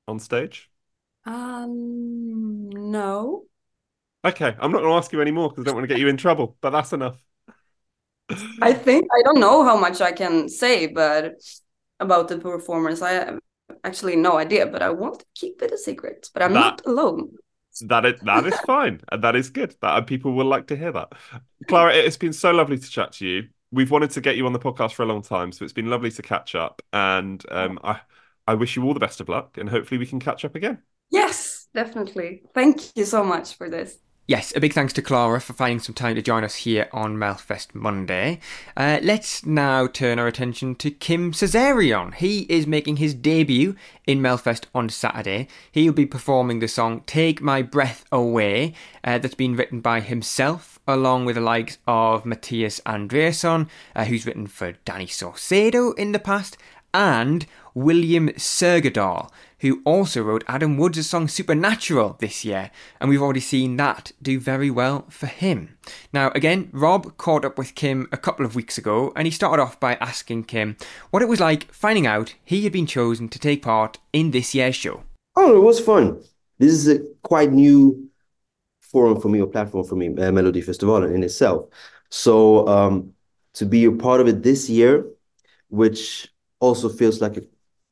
[0.07, 0.69] on stage?
[1.25, 3.45] Um, no.
[4.25, 6.09] Okay, I'm not going to ask you anymore because I don't want to get you
[6.09, 6.57] in trouble.
[6.59, 7.17] But that's enough.
[8.61, 11.35] I think I don't know how much I can say, but
[11.99, 13.37] about the performance, I
[13.83, 16.29] actually no idea, but I want to keep it a secret.
[16.33, 17.31] But I'm that, not alone.
[17.81, 19.75] That is that is fine, and that is good.
[19.81, 21.13] That people will like to hear that.
[21.67, 23.47] Clara, it's been so lovely to chat to you.
[23.71, 25.89] We've wanted to get you on the podcast for a long time, so it's been
[25.89, 26.81] lovely to catch up.
[26.91, 28.01] And um, I
[28.47, 30.79] I wish you all the best of luck, and hopefully we can catch up again.
[31.09, 32.43] Yes, definitely.
[32.53, 33.97] Thank you so much for this.
[34.25, 37.17] Yes, a big thanks to Clara for finding some time to join us here on
[37.17, 38.39] Melfest Monday.
[38.77, 42.13] Uh, let's now turn our attention to Kim Cesarion.
[42.13, 43.75] He is making his debut
[44.07, 45.49] in Melfest on Saturday.
[45.69, 50.79] He'll be performing the song Take My Breath Away, uh, that's been written by himself,
[50.87, 56.19] along with the likes of Matthias Andreasson, uh, who's written for Danny Saucedo in the
[56.19, 56.55] past,
[56.93, 62.69] and William Segerdahl, who also wrote Adam Woods' song Supernatural this year,
[62.99, 65.77] and we've already seen that do very well for him.
[66.11, 69.61] Now, again, Rob caught up with Kim a couple of weeks ago, and he started
[69.61, 70.77] off by asking Kim
[71.09, 74.53] what it was like finding out he had been chosen to take part in this
[74.53, 75.03] year's show.
[75.35, 76.21] Oh, it was fun.
[76.59, 78.09] This is a quite new
[78.81, 81.69] forum for me, or platform for me, uh, Melody Festival in itself.
[82.09, 83.13] So um,
[83.55, 85.05] to be a part of it this year,
[85.69, 86.32] which
[86.63, 87.41] also feels like a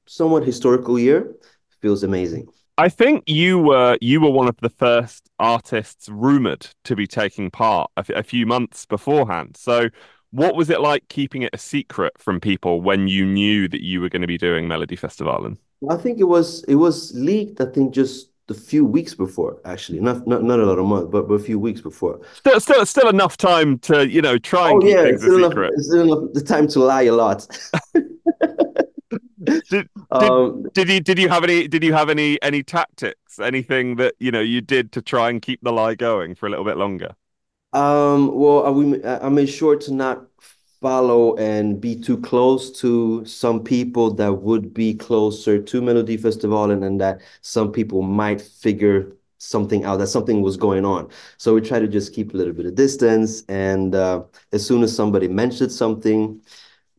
[0.08, 1.36] somewhat historical year,
[1.82, 2.48] feels amazing.
[2.78, 7.52] I think you were you were one of the first artists rumored to be taking
[7.52, 9.58] part a, a few months beforehand.
[9.58, 9.90] So,
[10.32, 14.00] what was it like keeping it a secret from people when you knew that you
[14.02, 15.58] were going to be doing Melodifestivalen?
[15.90, 17.60] I think it was it was leaked.
[17.60, 21.10] I think just a few weeks before, actually, not not not a lot of months,
[21.12, 22.22] but, but a few weeks before.
[22.36, 25.28] Still, still, still enough time to you know try and oh, keep yeah, things a
[25.28, 25.72] still secret.
[25.78, 27.48] Still enough the time to lie a lot.
[29.70, 33.40] did, did, Um, did you did you have any did you have any any tactics
[33.40, 36.50] anything that you know you did to try and keep the lie going for a
[36.50, 37.16] little bit longer
[37.74, 40.28] Um, well, I, we, I made sure to not
[40.82, 46.72] follow and be too close to some people that would be closer to Melody Festival
[46.72, 51.10] and, then that some people might figure something out, that something was going on.
[51.38, 53.44] So we try to just keep a little bit of distance.
[53.48, 56.42] And uh, as soon as somebody mentioned something,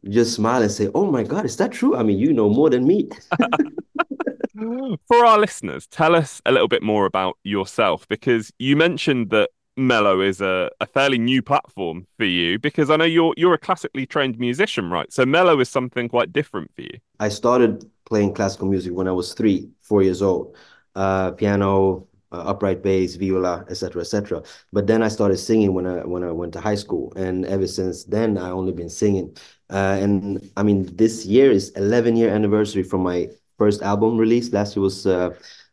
[0.08, 1.96] just smile and say, Oh my God, is that true?
[1.96, 3.08] I mean, you know more than me.
[5.08, 9.50] for our listeners tell us a little bit more about yourself because you mentioned that
[9.76, 13.58] Mello is a, a fairly new platform for you because I know you're you're a
[13.58, 15.10] classically trained musician, right?
[15.12, 16.98] So Mello is something quite different for you.
[17.20, 20.56] I started playing classical music when I was three, four years old.
[20.94, 24.42] Uh, piano, uh, upright bass, viola, etc., etc.
[24.72, 27.66] But then I started singing when I when I went to high school, and ever
[27.66, 29.36] since then I only been singing.
[29.72, 34.52] Uh, and I mean, this year is 11 year anniversary from my first album release.
[34.52, 35.30] Last year was uh,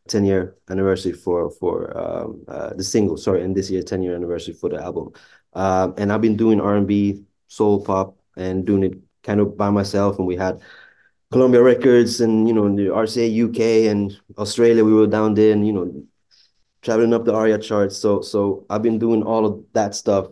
[0.08, 3.18] 10 year anniversary for for um, uh, the single.
[3.18, 5.12] Sorry, and this year 10 year anniversary for the album.
[5.54, 8.94] Um, and I've been doing R&B, soul pop, and doing it
[9.24, 10.18] kind of by myself.
[10.18, 10.62] And we had
[11.32, 14.86] Columbia Records and you know the RCA UK and Australia.
[14.86, 15.92] We were down there and you know
[16.82, 17.98] traveling up the ARIA charts.
[17.98, 20.28] So so I've been doing all of that stuff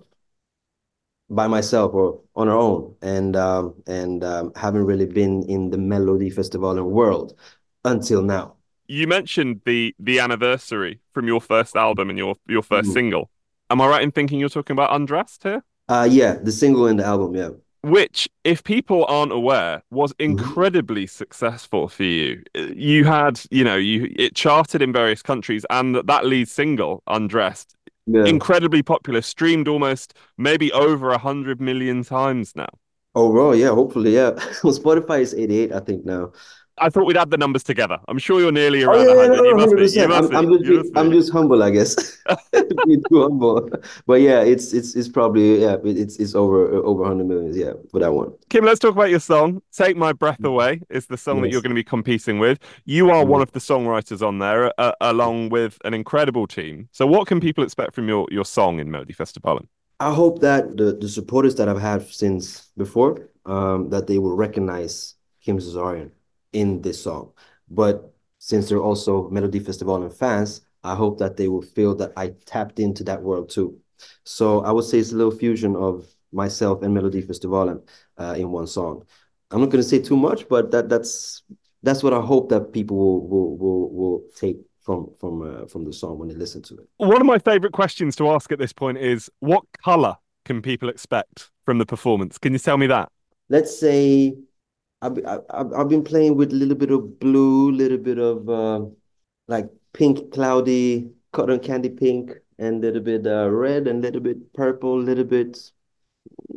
[1.29, 5.77] by myself or on our own, and um, and um, haven't really been in the
[5.77, 7.37] Melody Festival world
[7.85, 8.55] until now.
[8.87, 12.93] You mentioned the the anniversary from your first album and your your 1st Mhm.
[12.93, 13.29] single.
[13.69, 15.63] Am I right in thinking you're talking about Undressed here?
[15.89, 17.49] Uh yeah, the single and the album, yeah.
[17.83, 20.57] Which, if people aren't aware, was Mm-hmm.
[20.59, 22.43] incredibly successful for you.
[22.55, 27.01] You had, you know, you it charted in various countries, and that, that lead single,
[27.07, 27.75] Undressed,
[28.07, 28.25] Yeah.
[28.25, 32.69] incredibly popular, streamed almost maybe over a hundred million times now.
[33.15, 34.31] Oh Overall, yeah, hopefully, yeah.
[34.63, 36.31] well, Spotify is 88, I think now.
[36.79, 37.99] I thought we'd add the numbers together.
[38.07, 39.87] I'm sure you're nearly Oh around a yeah, no, You no, must be.
[39.99, 41.15] You must I'm, I'm just You I'm be.
[41.17, 42.17] just humble, I guess.
[42.85, 43.69] Being too humble.
[44.05, 47.99] But yeah, it's it's it's probably yeah, it's it's over over 100 millions, yeah, for
[47.99, 48.33] that one.
[48.49, 49.61] Kim, let's talk about your song.
[49.71, 52.59] Take My Breath Away is the song that you're going to be competing with.
[52.85, 53.27] You are Mhm.
[53.27, 56.89] one of the songwriters on there, uh, along with an incredible team.
[56.91, 59.61] So, what can people expect from your, your song in Melody Festival?
[59.99, 64.35] I hope that the, the supporters that I've had since before, um, that they will
[64.35, 66.11] recognize Kim Cesarion
[66.53, 67.31] in this song.
[67.69, 72.13] But since they're also Melody Festival and fans, I hope that they will feel that
[72.15, 73.77] I tapped into that world too.
[74.23, 77.83] So I would say it's a little fusion of myself and Melody Festival
[78.17, 79.03] uh, in one song.
[79.51, 81.43] I'm not going to say too much, but that that's
[81.83, 85.85] that's what I hope that people will will will, will take from from uh, from
[85.85, 86.87] the song when they listen to it.
[86.97, 90.89] One of my favorite questions to ask at this point is what color can people
[90.89, 92.37] expect from the performance?
[92.37, 93.09] Can you tell me that?
[93.49, 94.35] let's say
[95.01, 98.17] I've, I- I've, I've been playing with a little bit of blue, a little bit
[98.19, 98.85] of uh,
[99.47, 104.21] like pink, cloudy, cotton candy pink, and a little bit uh, red, and a little
[104.21, 105.71] bit purple, a little bit.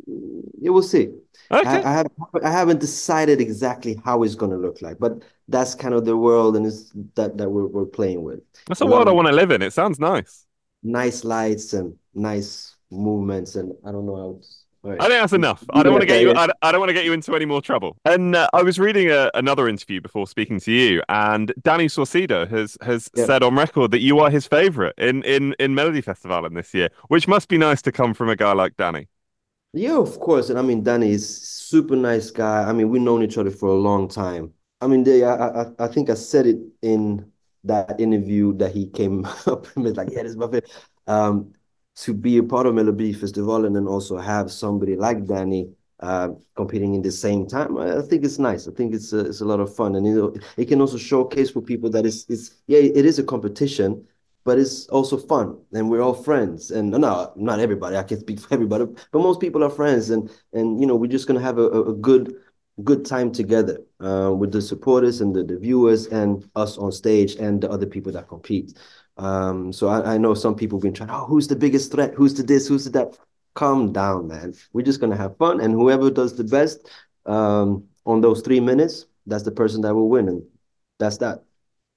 [0.07, 1.09] You will see.
[1.51, 1.67] Okay.
[1.67, 2.07] I, I have
[2.43, 6.55] I haven't decided exactly how it's gonna look like, but that's kind of the world
[6.55, 8.41] and it's that that we're we're playing with.
[8.67, 9.61] That's a world I want to live in.
[9.61, 10.45] It sounds nice.
[10.83, 14.47] nice lights and nice movements, and I don't know how to
[14.83, 14.99] Right.
[14.99, 15.63] I think that's enough.
[15.71, 16.31] I don't want to get you.
[16.35, 17.97] I, I don't want to get you into any more trouble.
[18.05, 22.47] And uh, I was reading a, another interview before speaking to you, and Danny Saucedo
[22.49, 23.25] has has Yeah.
[23.25, 26.73] said on record that you are his favourite in in in Melody Festival in this
[26.73, 29.07] year, which must be nice to come from a guy like Danny.
[29.73, 30.49] Yeah, of course.
[30.49, 32.63] And I mean, Danny is super nice guy.
[32.63, 34.53] I mean, we've known each other for a long time.
[34.81, 37.31] I mean, they, I, I, I think I said it in
[37.63, 40.71] that interview that he came up and was like, yeah, this is my favorite.
[41.07, 41.53] Um,
[41.97, 45.69] to be a part of Melody Festival and then also have somebody like Danny
[46.01, 48.67] uh, competing in the same time, I, think it's nice.
[48.67, 50.97] I think it's a, it's a lot of fun, and you know, it can also
[50.97, 54.03] showcase for people that it's it's yeah, it is a competition,
[54.43, 56.71] but it's also fun, and we're all friends.
[56.71, 57.97] And no, not everybody.
[57.97, 61.11] I can't speak for everybody, but most people are friends, and and you know, we're
[61.11, 62.33] just gonna have a, a a good
[62.83, 67.35] good time together uh, with the supporters and the, the viewers and us on stage
[67.35, 68.73] and the other people that compete.
[69.17, 72.13] Um, so I, I know some people have been trying, oh, who's the biggest threat?
[72.13, 72.67] Who's the this?
[72.67, 73.17] Who's the that?
[73.53, 74.53] Calm down, man.
[74.71, 76.89] We're just gonna have fun, and whoever does the best
[77.25, 80.43] um, on those three minutes, that's the person that will win, and
[80.99, 81.43] that's that.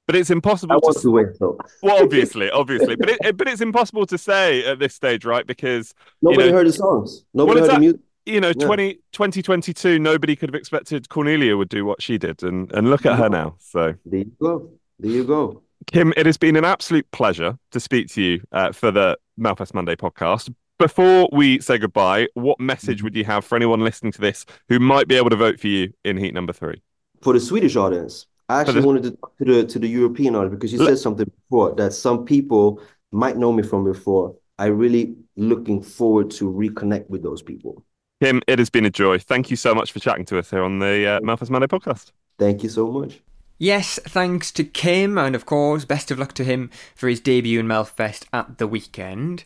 [0.07, 4.05] But it's impossible to to win, so Well, obviously, obviously, but it, but it's impossible
[4.07, 5.47] to say at this stage, right?
[5.47, 7.25] Because nobody you know, heard the songs.
[7.33, 8.01] Nobody heard the music.
[8.27, 8.67] You know, Yeah.
[8.67, 13.07] 20, 2022, nobody could have expected Cornelia would do what she did, and and look
[13.07, 13.57] at her now.
[13.61, 14.71] So there you go.
[14.99, 15.64] There you go.
[15.87, 19.75] Kim, it has been an absolute pleasure to speak to you uh, for the Melfest
[19.75, 20.53] Monday podcast.
[20.79, 24.79] Before we say goodbye, what message would you have for anyone listening to this who
[24.81, 26.83] might be able to vote for you in heat number three?
[27.23, 30.35] For the Swedish audience, I actually the- wanted to talk to the to the European
[30.35, 32.81] audience because you Let- said something before that some people
[33.13, 34.35] might know me from before.
[34.59, 37.85] I really looking forward to reconnect with those people.
[38.23, 39.19] Kim, it has been a joy.
[39.19, 42.13] Thank you so much for chatting to us here on the uh, Melfest Monday podcast.
[42.39, 43.21] Thank you so much.
[43.59, 47.61] Yes, thanks to Kim, and of course, best of luck to him for his debut
[47.61, 49.45] in Melfest at the weekend.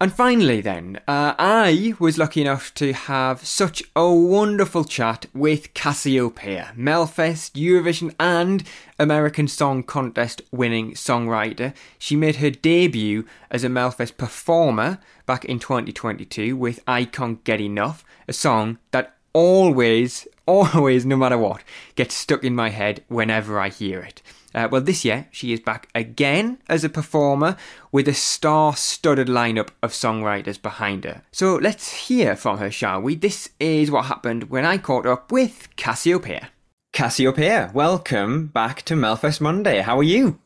[0.00, 5.72] And finally, then, uh, I was lucky enough to have such a wonderful chat with
[5.72, 8.64] Cazzi Opeia, Melfest, Eurovision, and
[8.98, 11.74] American Song Contest winning songwriter.
[11.96, 17.60] She made her debut as a Melfest performer back in 2022 with I Can't Get
[17.60, 21.62] Enough, a song that always, always, no matter what,
[21.94, 24.22] gets stuck in my head whenever I hear it.
[24.54, 27.56] Uh, well, this year she is back again as a performer
[27.90, 31.22] with a star studded lineup of songwriters behind her.
[31.32, 33.16] So let's hear from her, shall we?
[33.16, 36.48] This is what happened when I caught up with Cazzi Opeia.
[36.94, 39.80] Cassiopeia, welcome back to Melfest Monday.
[39.80, 40.38] How are you?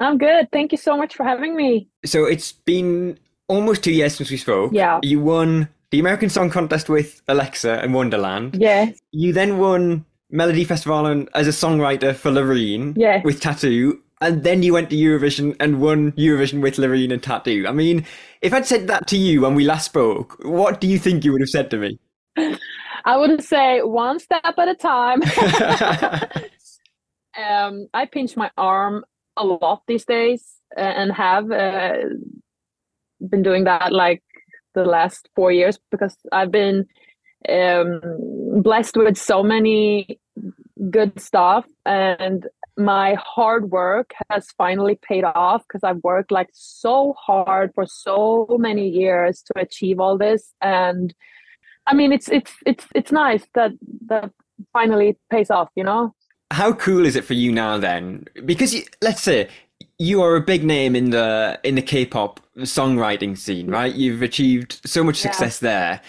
[0.00, 0.50] I'm good.
[0.50, 1.86] Thank you so much for having me.
[2.04, 4.72] So it's been almost two years since we spoke.
[4.72, 4.98] Yeah.
[5.04, 8.56] You won the American Song Contest with Alexa and Wonderland.
[8.58, 8.98] Yes.
[9.12, 13.24] You then won Melody Festival and- as a songwriter for Loreen Yes.
[13.24, 14.00] with Tattoo.
[14.20, 17.66] And then you went to Eurovision and won Eurovision with Loreen and Tattoo.
[17.68, 18.04] I mean,
[18.42, 21.30] if I'd said that to you when we last spoke, what do you think you
[21.30, 22.00] would have said to me?
[23.04, 25.22] I would say one step at a time.
[27.38, 29.04] um, I pinch my arm
[29.36, 31.98] a lot these days uh, and have uh,
[33.20, 34.24] been doing that like
[34.74, 36.86] the last four years because I've been
[37.48, 38.00] um,
[38.62, 40.18] blessed with so many
[40.90, 42.46] good stuff and
[42.76, 48.48] my hard work has finally paid off because I've worked like so hard for so
[48.58, 51.14] many years to achieve all this and
[51.86, 53.72] I mean it's it's it's it's nice that
[54.06, 54.32] that
[54.72, 56.14] finally pays off you know
[56.50, 58.26] How cool is it for you now then?
[58.44, 59.48] Because you, let's say
[59.98, 63.94] you are a big name in the in the K-pop songwriting scene, right?
[63.94, 65.30] You've achieved so much Yeah.
[65.32, 66.00] success there,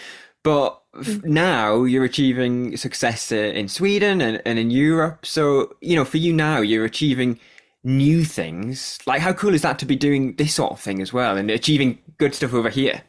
[0.44, 5.26] but f- now you're achieving success in Sweden and, and in Europe.
[5.26, 7.40] So you know, for you now, you're achieving
[7.84, 9.00] new things.
[9.06, 11.52] Like, how cool is that to be doing this sort of thing as well and
[11.52, 13.04] achieving good stuff over here?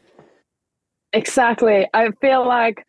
[1.13, 1.87] Exactly.
[1.93, 2.83] I feel like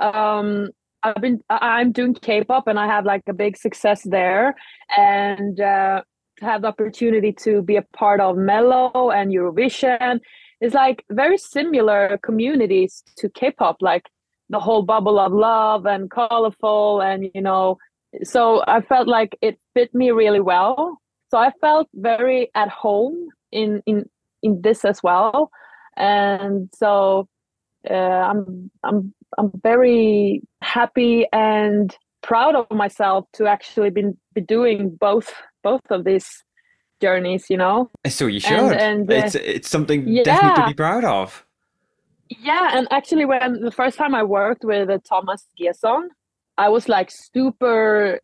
[0.00, 0.68] um
[1.02, 4.54] I've been I'm doing K-pop and I have like a big success there
[4.96, 6.02] and uh
[6.40, 10.20] have the opportunity to be a part of Mello and Eurovision.
[10.60, 14.10] Is like very similar communities to K-pop like
[14.50, 17.78] the whole bubble of love and colorful and you know
[18.24, 20.98] so I felt like it fit me really well.
[21.30, 24.08] So I felt very at home in in
[24.42, 25.50] in this as well.
[25.96, 27.28] And so
[27.88, 34.90] uh, I'm I'm I'm very happy and proud of myself to actually been be doing
[34.90, 35.32] both
[35.62, 36.28] both of these
[37.00, 37.46] journeys.
[37.50, 37.90] You know.
[38.08, 38.58] So you should.
[38.58, 41.44] And- and, uh, it's it's something definitely to be proud of.
[42.28, 46.10] Yeah, and actually, when the first time I worked with uh, Thomas G:son,
[46.56, 48.20] I was like super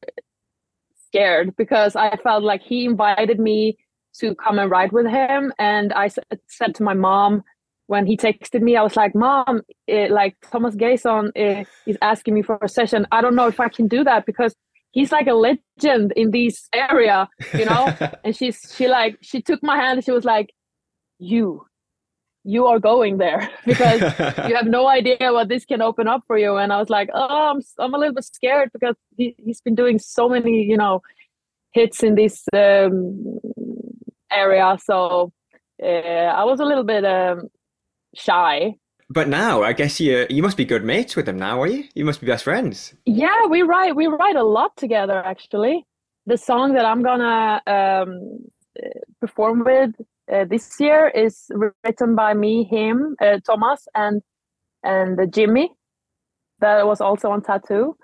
[1.09, 3.79] scared because I felt like he invited me
[4.21, 6.19] to come and ride with him, and I s-
[6.49, 7.43] said to my mom,
[7.87, 12.35] when he texted me, I was like, "Mom, eh, like Thomas G:son eh, is asking
[12.35, 13.07] me for a session.
[13.13, 14.55] I don't know if I can do that because
[14.97, 17.85] he's like a legend in this area, you know."
[18.25, 19.99] and she's she like she took my hand.
[19.99, 20.49] and She was like,
[21.19, 21.67] "You,
[22.45, 24.01] you are going there because
[24.49, 27.09] you have no idea what this can open up for you." And I was like,
[27.15, 30.77] "Oh, I'm I'm a little bit scared because he he's been doing so many, you
[30.77, 31.03] know,
[31.73, 33.39] hits in this um,
[34.33, 35.33] area, so."
[35.83, 37.51] Uh, I was a little bit um,
[38.15, 38.77] shy.
[39.09, 41.85] But now, I guess you you must be good mates with him now, are you?
[41.95, 42.95] You must be best friends.
[43.05, 45.87] Yeah, we write we write a lot together actually.
[46.27, 48.39] The song that I'm gonna um,
[49.21, 49.95] perform with
[50.33, 51.51] uh, this year is
[51.85, 54.23] written by me, him, uh, Thomas, and
[54.83, 55.71] and Jimmy.
[56.61, 57.97] That was also on Tattoo,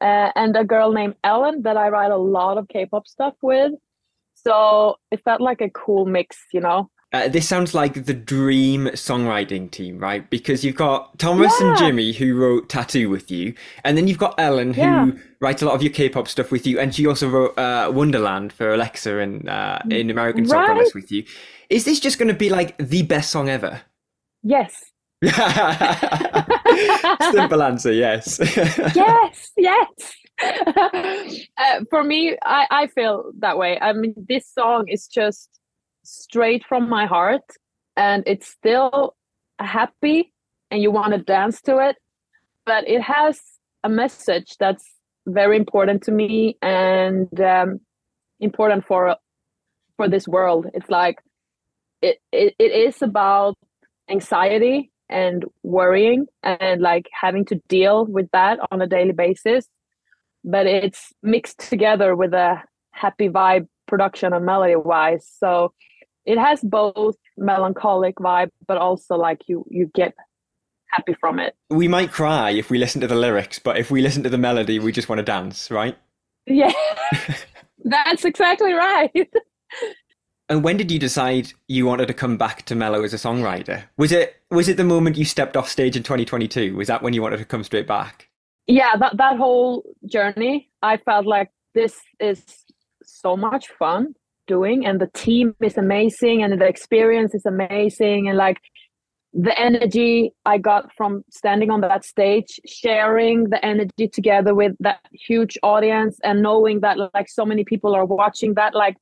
[0.00, 3.72] uh, and a girl named Ellen that I write a lot of K-pop stuff with.
[4.34, 6.90] So it felt like a cool mix, you know.
[7.12, 10.28] Uh, this sounds like the dream songwriting team, right?
[10.28, 11.68] Because you've got Thomas yeah.
[11.68, 13.54] and Jimmy who wrote Tattoo with you,
[13.84, 15.10] and then you've got Ellen who yeah.
[15.40, 18.52] writes a lot of your K-pop stuff with you, and she also wrote uh, Wonderland
[18.52, 20.50] for Alexa and uh, in American right.
[20.50, 21.24] Song Contest with you.
[21.70, 23.82] Is this just going to be like the best song ever?
[24.42, 24.92] Yes.
[27.32, 28.38] Simple answer, yes.
[28.94, 29.86] yes, yes.
[30.42, 33.78] Uh, for me, I, I feel that way.
[33.80, 35.55] I mean, this song is just
[36.06, 37.42] straight from my heart
[37.96, 39.14] and it's still
[39.58, 40.32] happy
[40.70, 41.96] and you want to dance to it
[42.64, 43.40] but it has
[43.84, 44.84] a message that's
[45.26, 47.80] very important to me and um,
[48.40, 49.16] important for
[49.96, 50.66] for this world.
[50.74, 51.18] It's like
[52.02, 53.56] it, it it is about
[54.10, 59.68] anxiety and worrying and like having to deal with that on a daily basis
[60.44, 65.28] but it's mixed together with a happy vibe production and melody wise.
[65.40, 65.72] So
[66.26, 70.14] it has both melancholic vibe but also like you you get
[70.88, 71.54] happy from it.
[71.70, 74.38] We might cry if we listen to the lyrics but if we listen to the
[74.38, 75.96] melody we just want to dance right?
[76.48, 76.72] Yeah.
[77.84, 79.12] That's exactly right.
[80.48, 83.82] And when did you decide you wanted to come back to Mello as a songwriter?
[83.96, 87.14] Was it was it the moment you stepped off stage in 2022 was that when
[87.14, 88.28] you wanted to come straight back?
[88.68, 92.44] Yeah that, that whole journey i felt like this is
[93.02, 94.14] so much fun
[94.46, 98.58] doing and the team is amazing and the experience is amazing and like
[99.32, 105.00] the energy I got from standing on that stage, sharing the energy together with that
[105.12, 108.96] huge audience and knowing that like so many people are watching that like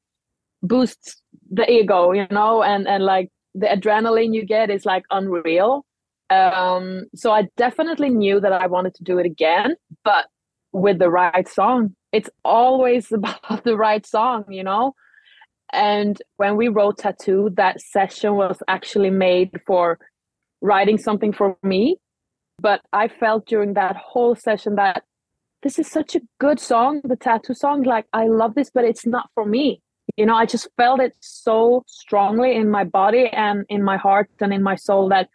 [0.62, 5.84] boosts the ego, you know, and and like the adrenaline you get is like unreal.
[6.30, 10.26] Um so I definitely knew that I wanted to do it again, but
[10.74, 11.94] with the right song.
[12.12, 14.94] It's always about the right song, you know?
[15.74, 19.98] And when we wrote Tattoo, that session was actually made for
[20.60, 21.96] writing something for me.
[22.60, 25.02] But I felt during that whole session that
[25.62, 27.82] this is such a good song, the Tattoo song.
[27.82, 29.82] Like, I love this, but it's not for me.
[30.16, 34.30] You know, I just felt it so strongly in my body and in my heart
[34.40, 35.28] and in my soul that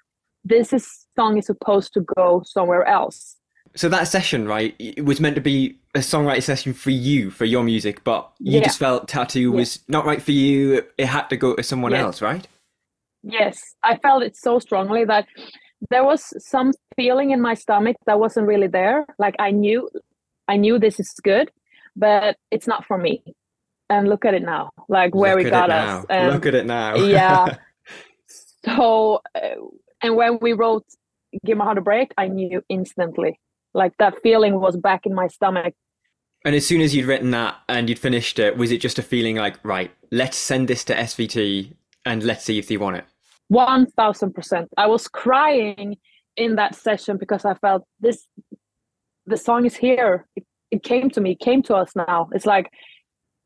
[0.46, 3.39] this is, song is supposed to go somewhere else
[3.76, 7.46] so that session, right, it was meant to be a songwriting session for you, for
[7.46, 8.66] your music, but you yeah.
[8.66, 10.84] just felt tattoo was not right for you.
[10.98, 12.02] It had to go to someone yes.
[12.02, 12.48] else, right?
[13.24, 15.28] Yes, I felt it so strongly that
[15.90, 19.06] there was some feeling in my stomach that wasn't really there.
[19.18, 19.90] Like I knew,
[20.48, 21.52] I knew this is good,
[21.96, 23.24] but it's not for me.
[23.90, 26.06] And look at it now, like where look we got us.
[26.10, 26.96] And look at it now.
[26.96, 27.58] yeah.
[28.66, 29.56] So, uh,
[30.02, 30.84] and when we wrote
[31.46, 33.40] "Give My Heart a Break," I knew instantly
[33.80, 35.74] like that feeling was back in my stomach.
[36.46, 39.02] And as soon as you'd written that and you'd finished it was it just a
[39.02, 41.74] feeling like right let's send this to svt
[42.06, 43.04] and let's see if they want it
[43.52, 45.98] 1000% i was crying
[46.38, 48.26] in that session because i felt this
[49.30, 50.26] the song is here.
[50.36, 52.30] It, it came to me it came to us now.
[52.34, 52.70] It's like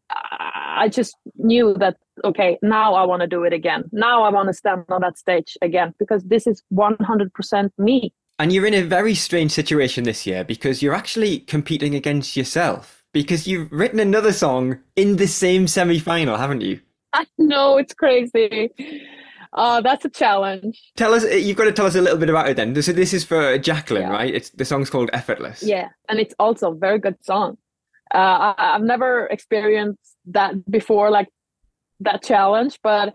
[0.09, 3.83] i just knew that okay now i want to do it again.
[3.91, 8.51] Now i want to stand on that stage again because this is 100% me and
[8.51, 13.47] you're in a very strange situation this year because you're actually competing against yourself because
[13.47, 16.79] you've written another song in the same semi final, haven't you?
[17.13, 18.71] I know, it's crazy.
[19.55, 20.81] Oh, that's a challenge.
[20.97, 22.81] Tell us, you've got to tell us a little bit about it then.
[22.81, 24.09] So this is for Jacqueline, yeah.
[24.09, 24.33] right?
[24.33, 25.61] It's the song's called Effortless.
[25.61, 27.57] Yeah, and it's also a very good song.
[28.13, 31.29] Uh, I, I've never experienced that before, like
[31.99, 33.13] that challenge, but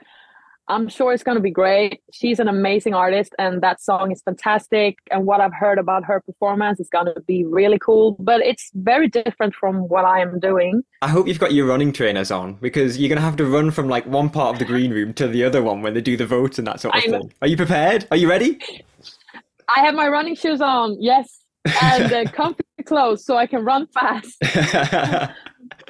[0.70, 2.02] I'm sure it's going to be great.
[2.12, 4.98] She's an amazing artist, and that song is fantastic.
[5.10, 8.16] And what I've heard about her performance is going to be really cool.
[8.18, 10.82] But it's very different from what I am doing.
[11.00, 13.70] I hope you've got your running trainers on because you're going to have to run
[13.70, 16.18] from like one part of the green room to the other one when they do
[16.18, 17.32] the votes and that sort of thing.
[17.40, 18.06] Are you prepared?
[18.10, 18.58] Are you ready?
[19.74, 21.44] I have my running shoes on, yes,
[21.82, 24.36] and uh, comfy clothes so I can run fast.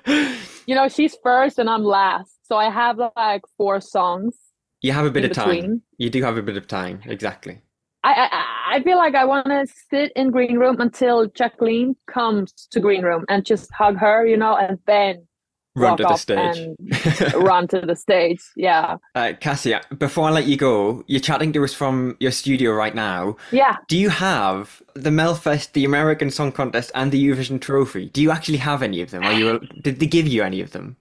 [0.67, 2.33] you know, she's first and I'm last.
[2.47, 4.35] So I have like four songs
[4.83, 5.49] you have a bit of time.
[5.49, 5.83] between.
[5.99, 7.61] You do have a bit of time, exactly.
[8.05, 12.53] I, I I feel like I want to sit in green room until Jacqueline comes
[12.71, 15.27] to green room and just hug her, you know, and then
[15.75, 17.35] Run to the stage.
[17.35, 18.41] run to the stage.
[18.57, 22.73] Yeah, Uh, Cassie, before I let you go, you're chatting to us from your studio
[22.73, 23.37] right now.
[23.53, 23.77] yeah.
[23.89, 28.07] Do you have the Melfest, the American Song Contest, and the Eurovision Trophy?
[28.07, 29.23] Do you actually have any of them?
[29.23, 29.61] Are you?
[29.83, 30.97] Did they give you any of them?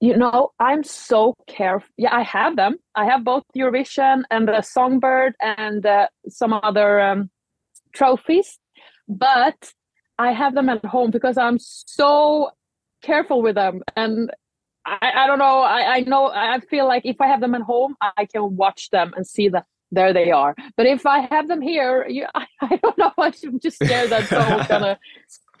[0.00, 1.88] You know, I'm so careful.
[1.96, 2.76] Yeah, I have them.
[2.94, 7.30] I have both Eurovision and the Songbird and uh, some other um,
[7.92, 8.58] trophies,
[9.08, 9.72] but
[10.18, 12.50] I have them at home because I'm so
[13.02, 13.82] careful with them.
[13.96, 14.30] And
[14.86, 15.60] I, I don't know.
[15.62, 16.28] I, I know.
[16.28, 19.48] I feel like if I have them at home, I can watch them and see
[19.48, 20.54] that there they are.
[20.76, 23.12] But if I have them here, you, I, I don't know.
[23.18, 24.98] I'm just scared that someone's gonna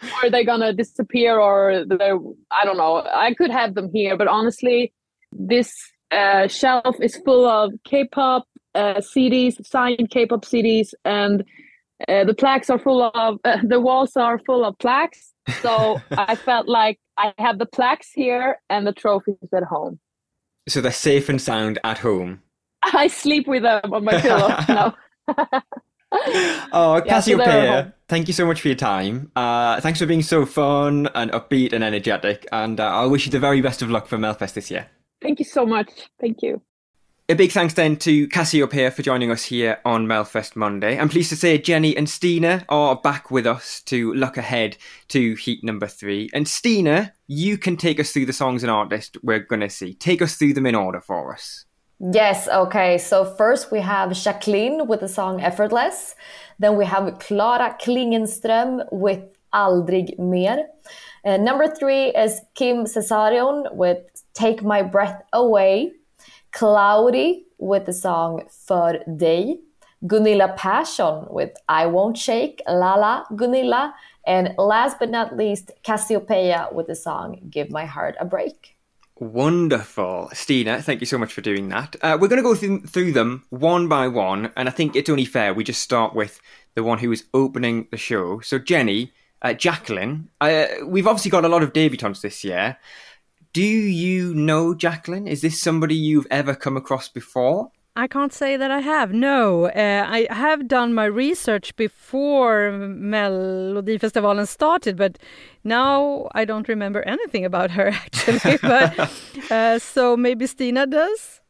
[0.22, 2.18] or they're gonna disappear or they're
[2.50, 3.04] i don't know.
[3.12, 4.92] I could have them here but honestly
[5.32, 5.72] this
[6.10, 11.44] uh, shelf is full of k-pop uh, cds signed k-pop cds and
[12.08, 15.32] uh, the plaques are full of uh, the walls are full of plaques.
[15.62, 19.98] So i felt like i have the plaques here and the trophies at home.
[20.68, 22.42] So they're safe and sound at home.
[22.82, 24.94] i sleep with them on my pillow no
[26.12, 27.92] Oh, Yeah, so they're at Cazzi Opeia, home.
[28.08, 29.30] thank you so much for your time.
[29.36, 32.46] Uh, thanks for being so fun and upbeat and energetic.
[32.52, 34.86] And uh, I wish you the very best of luck for Melfest this year.
[35.22, 35.90] thank you so much
[36.20, 36.62] thank you
[37.28, 40.98] A big thanks then to Cazzi Opeia for joining us here on Melfest Monday.
[40.98, 44.76] I'm pleased to say Jenny and Stina are back with us to look ahead
[45.08, 46.30] to heat number three.
[46.32, 49.92] And Stina, you can take us through the songs and artists we're going to see.
[49.94, 51.66] Take us through them in order for us.
[52.00, 52.96] Yes, okay.
[52.98, 56.14] So first we have Jacqueline with the song Effortless.
[56.58, 59.20] Then we have Clara Klingenström with
[59.52, 60.66] Aldrig mer.
[61.24, 63.98] And number three is Kim Cesarion with
[64.32, 65.92] Take My Breath Away.
[66.52, 69.58] Cloudy with the song För dig.
[70.06, 73.92] Gunilla Persson with I Won't Shake, Lala Gunilla.
[74.24, 78.77] And last but not least, Cazzi Opeia with the song Give My Heart a Break.
[79.20, 80.30] Wonderful.
[80.32, 81.96] Stina, thank you so much for doing that.
[82.00, 85.10] Uh, we're going to go through, through them one by one, and I think it's
[85.10, 86.40] only fair we just start with
[86.76, 88.38] the one who is opening the show.
[88.40, 89.12] So, Jenny,
[89.42, 92.78] uh, Jacqueline, uh, we've obviously got a lot of debutantes this year.
[93.52, 95.26] Do you know Jacqueline?
[95.26, 97.72] Is this somebody you've ever come across before?
[97.98, 99.12] I can't say that I have.
[99.12, 105.18] No, uh, I have done my research before Melodifestivalen started, but
[105.64, 108.56] now I don't remember anything about her actually.
[108.62, 109.10] but
[109.50, 111.40] uh, so maybe Stina does.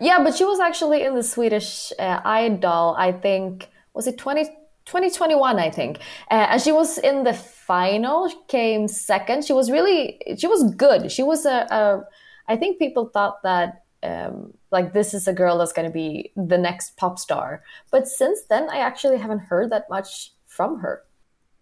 [0.00, 4.46] Yeah, but she was actually in the Swedish uh, Idol, I think, was it 20,
[4.86, 5.98] 2021, I think.
[6.28, 9.44] Uh, and she was in the final, she came second.
[9.44, 11.12] She was really, she was good.
[11.12, 12.02] She was a, a
[12.48, 16.32] I think people thought that, um, like, this is a girl that's going to be
[16.34, 17.62] the next pop star.
[17.90, 21.02] But since then, I actually haven't heard that much from her.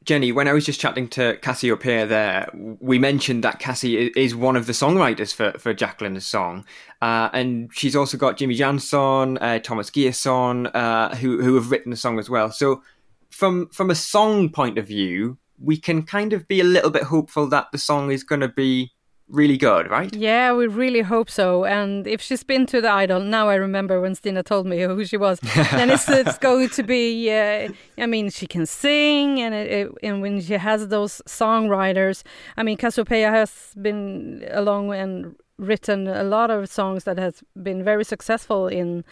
[0.04, 2.48] Jenny, when I was just chatting to Cazzi Opeia, there,
[2.80, 6.64] we mentioned that Cassie is one of the songwriters for, for Jacqueline's song.
[7.02, 11.90] Uh, and she's also got Jimmy Jansson, uh, Thomas G:son, uh, who, who have written
[11.90, 12.50] the song as well.
[12.50, 12.82] So
[13.30, 17.02] from, from a song point of view, we can kind of be a little bit
[17.02, 18.92] hopeful that the song is going to be
[19.30, 20.14] really good, right?
[20.14, 21.64] Yeah, we really hope so.
[21.64, 25.04] And if she's been to the Idol, now I remember when Stina told me who
[25.04, 25.40] she was.
[25.40, 27.30] then it's, it's going to be.
[27.30, 27.68] Uh,
[27.98, 32.22] I mean, she can sing, and it, it, and when she has those songwriters,
[32.56, 37.42] I mean, Cazzi Opeia has been along and written a lot of songs that has
[37.62, 39.04] been very successful in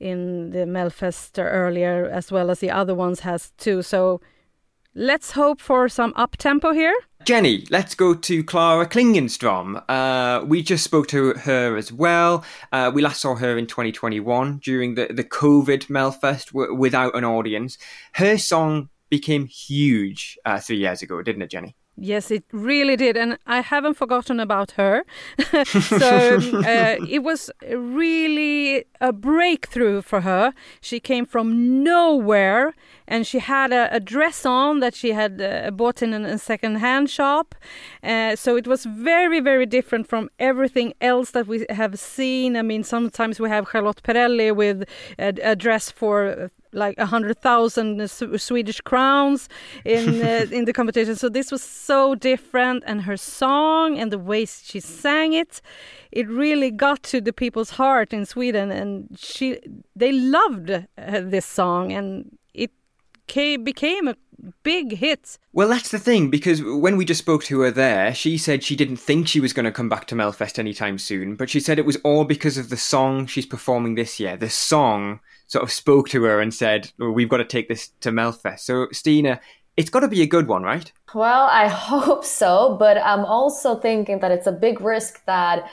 [0.00, 3.80] in the Melfest earlier, as well as the other ones has too.
[3.80, 4.20] So
[4.94, 6.94] let's hope for some up tempo here.
[7.24, 9.82] Jenny, let's go to Clara Klingenstrom.
[9.88, 12.44] Uh, we just spoke to her as well.
[12.70, 17.24] Uh, we last saw her in 2021 during the, the COVID Melfest w- without an
[17.24, 17.78] audience.
[18.14, 21.74] Her song became huge uh, three years ago, didn't it, Jenny?
[21.96, 25.04] Yes, it really did, and I haven't forgotten about her.
[25.64, 30.52] so um, uh, it was really a breakthrough for her.
[30.80, 32.74] She came from nowhere,
[33.06, 36.38] and she had a, a dress on that she had uh, bought in a, a
[36.38, 37.54] second-hand shop.
[38.02, 42.56] Uh, so it was very, very different from everything else that we have seen.
[42.56, 44.84] I mean, sometimes we have Charlotte Perrelli with
[45.18, 49.48] a, a dress for like a hundred thousand Swedish crowns
[49.84, 51.16] in uh, in the competition.
[51.16, 55.60] So this was so different, and her song and the way she sang it,
[56.10, 59.58] it really got to the people's heart in Sweden, and she
[59.94, 62.36] they loved uh, this song, and
[63.26, 64.16] became a
[64.62, 65.38] big hit.
[65.52, 68.76] Well, that's the thing, because when we just spoke to her there, she said she
[68.76, 71.78] didn't think she was going to come back to Melfest anytime soon, but she said
[71.78, 74.36] it was all because of the song she's performing this year.
[74.36, 77.88] The song sort of spoke to her and said, well, "We've got to take this
[78.00, 79.40] to Melfest." So, Stina,
[79.76, 80.90] it's got to be a good one, right?
[81.14, 85.70] Well, I hope so, but I'm also thinking that it's a big risk that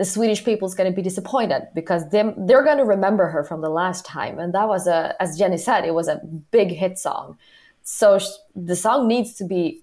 [0.00, 3.44] the Swedish people is going to be disappointed because they, they're going to remember her
[3.44, 6.70] from the last time, and that was a, as Jenny said, it was a big
[6.70, 7.36] hit song.
[7.82, 8.24] So sh-
[8.56, 9.82] the song needs to be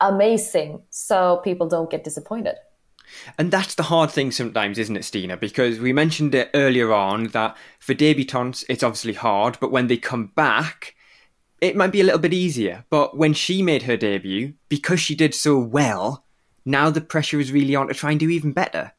[0.00, 2.54] amazing so people don't get disappointed.
[3.36, 5.36] And that's the hard thing sometimes, isn't it, Stina?
[5.36, 9.96] Because we mentioned it earlier on that for debutantes, it's obviously hard, but when they
[9.96, 10.94] come back,
[11.60, 12.84] it might be a little bit easier.
[12.90, 16.24] But when she made her debut, because she did so well,
[16.64, 18.92] now the pressure is really on to try and do even better.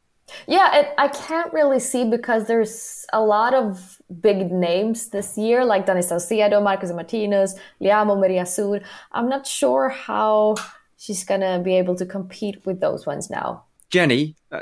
[0.47, 5.65] Yeah, it, I can't really see because there's a lot of big names this year,
[5.65, 8.81] like Danny Saucedo, Marcus Martinus, Liamoo, Maria Sur.
[9.11, 10.55] I'm not sure how
[10.97, 13.63] she's gonna be able to compete with those ones now.
[13.89, 14.61] Jenny, uh,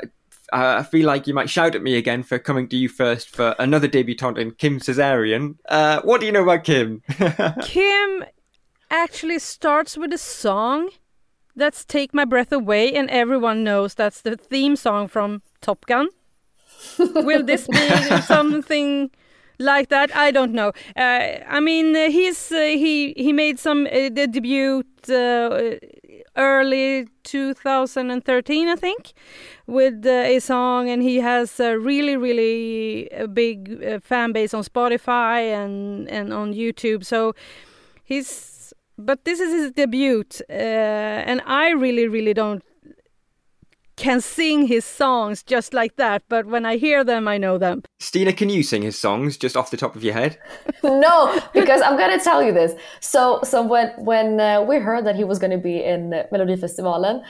[0.52, 3.54] I feel like you might shout at me again for coming to you first for
[3.58, 5.56] another debutante in Kim Cesarion.
[5.68, 7.02] Uh, what do you know about Kim?
[7.62, 8.24] Kim
[8.90, 10.90] actually starts with a song
[11.56, 16.08] that's Take My Breath Away, and everyone knows that's the theme song from Top Gun.
[16.98, 17.88] Will this be
[18.22, 19.10] something
[19.58, 20.14] like that?
[20.16, 20.72] I don't know.
[20.96, 25.78] Uh, I mean, uh, he's uh, he he made some uh, the debut uh,
[26.36, 29.12] early 2013, I think,
[29.66, 34.62] with uh, a song, and he has a really, really big uh, fan base on
[34.64, 37.04] Spotify and and on YouTube.
[37.04, 37.34] So
[38.04, 38.51] he's,
[38.98, 42.62] but this is his debut, uh, and I really, really don't
[43.96, 47.82] can sing his songs just like that, but when I hear them, I know them.
[48.00, 50.38] Stina, can you sing his songs just off the top of your head?
[50.82, 52.72] no, because I'm gonna tell you this.
[53.00, 57.22] So, so when when uh, we heard that he was gonna be in Melodifestivalen,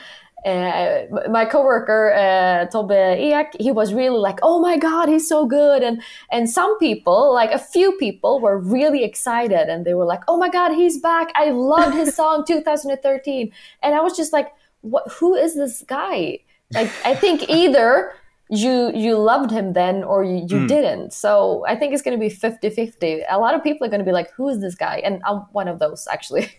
[0.45, 5.45] uh, my coworker uh, Tobbe Ek, he was really like, "Oh my God, he's so
[5.45, 10.05] good!" and and some people, like a few people, were really excited, and they were
[10.05, 11.31] like, "Oh my God, he's back!
[11.35, 14.49] I loved his song 2013," and I was just like,
[14.81, 15.09] "What?
[15.13, 16.39] Who is this guy?"
[16.73, 18.11] Like I think either
[18.49, 20.67] you you loved him then or you, you mm.
[20.67, 21.13] didn't.
[21.13, 23.23] So I think it's going to be 50-50.
[23.29, 25.37] A lot of people are going to be like, "Who is this guy?" And I'm
[25.53, 26.49] one of those actually.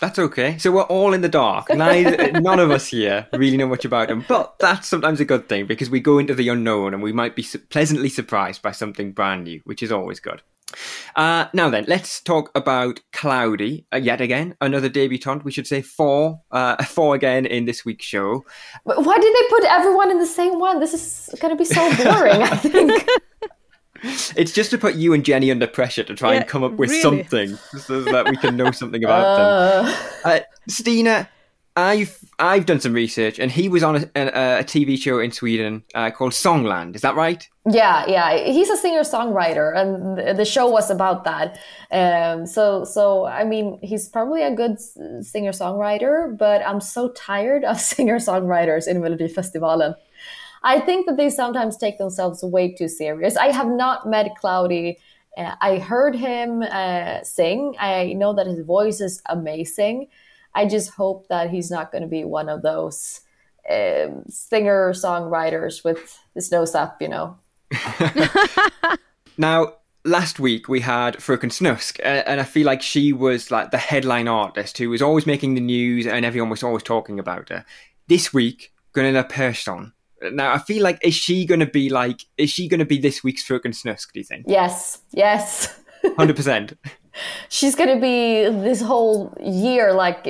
[0.00, 0.58] That's okay.
[0.58, 1.68] So we're all in the dark.
[1.70, 5.48] Neither, none of us here really know much about them, but that's sometimes a good
[5.48, 8.72] thing because we go into the unknown and we might be su- pleasantly surprised by
[8.72, 10.42] something brand new, which is always good.
[11.14, 14.56] Uh, now then, let's talk about Cloudy uh, yet again.
[14.60, 15.44] Another debutante.
[15.44, 18.44] We should say four, uh, four again in this week's show.
[18.82, 20.80] Why did they put everyone in the same one?
[20.80, 22.42] This is going to be so boring.
[22.42, 23.08] I think.
[24.36, 26.72] It's just to put you and Jenny under pressure to try yeah, and come up
[26.72, 27.02] with really?
[27.02, 29.94] something so that we can know something about them.
[30.24, 30.28] Uh.
[30.28, 31.28] uh, Stina,
[31.76, 35.32] I've I've done some research, and he was on a, a, a TV show in
[35.32, 36.94] Sweden uh, called Songland.
[36.94, 37.48] Is that right?
[37.68, 38.36] Yeah, yeah.
[38.36, 41.58] He's a singer songwriter, and the show was about that.
[41.90, 47.64] Um, so, so I mean, he's probably a good singer songwriter, but I'm so tired
[47.64, 49.96] of singer songwriters in Melodifestivalen.
[50.64, 53.36] I think that they sometimes take themselves way too serious.
[53.36, 54.98] I have not met Cloudy.
[55.36, 57.76] Uh, I heard him uh, sing.
[57.78, 60.08] I know that his voice is amazing
[60.54, 63.20] I just hope that he's not going to be one of those
[63.68, 67.38] um, singer songwriters with his nose up, you know.
[69.38, 73.78] now, last week we had Fröken Snusk, and I feel like she was like the
[73.78, 77.64] headline artist who was always making the news, and everyone was always talking about her.
[78.06, 79.92] This week, Gunilla Persson.
[80.32, 82.98] Now, I feel like is she going to be like is she going to be
[82.98, 84.12] this week's Fröken Snusk?
[84.12, 84.46] Do you think?
[84.48, 85.78] Yes, yes,
[86.16, 86.78] hundred percent.
[87.48, 90.24] She's going to be this whole year like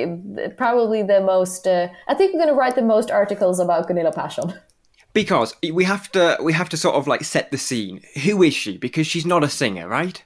[0.55, 4.11] probably the most uh, i think we're going to write the most articles about gunilla
[4.11, 4.53] persson
[5.15, 8.01] because we have to we have to sort of like set the scene.
[8.23, 8.77] Who is she?
[8.77, 10.23] Because she's not a singer right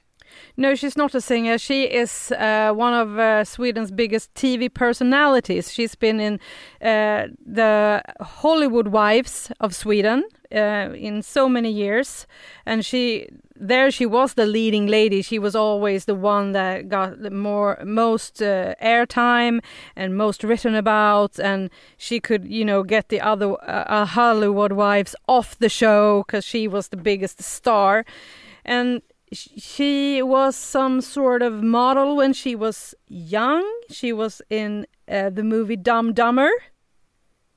[0.56, 1.58] No, she's not a singer.
[1.58, 5.72] She is uh, one of uh, Sweden's biggest TV personalities.
[5.72, 6.34] She's been in
[6.82, 12.26] uh, the Hollywood Wives of Sweden uh, in so many years,
[12.66, 15.22] and she there she was the leading lady.
[15.22, 19.60] She was always the one that got the more most uh, airtime
[19.94, 25.14] and most written about, and she could you know get the other uh, Hollywood wives
[25.28, 28.04] off the show because she was the biggest star,
[28.64, 29.02] and
[29.32, 33.64] she was some sort of model when she was young.
[33.88, 36.50] She was in uh, the movie Dumb Dumber.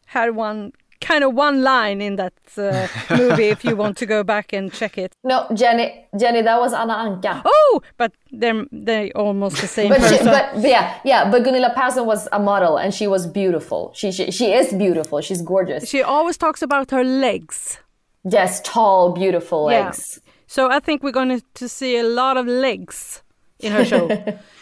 [0.05, 4.23] Had one kind of one line in that uh, movie if you want to go
[4.23, 5.13] back and check it.
[5.23, 7.41] No, Jenny, Jenny, that was Anna Anka.
[7.45, 10.19] Oh, but they're they almost the same but person.
[10.19, 13.91] She, but yeah, yeah, but Gunilla Persson was a model and she was beautiful.
[13.95, 15.21] She, she she is beautiful.
[15.21, 15.89] She's gorgeous.
[15.89, 17.79] She always talks about her legs.
[18.23, 20.19] Yes, tall, beautiful legs.
[20.22, 20.22] Yeah.
[20.53, 23.23] So I think we're going to see a lot of legs
[23.59, 24.07] in her show.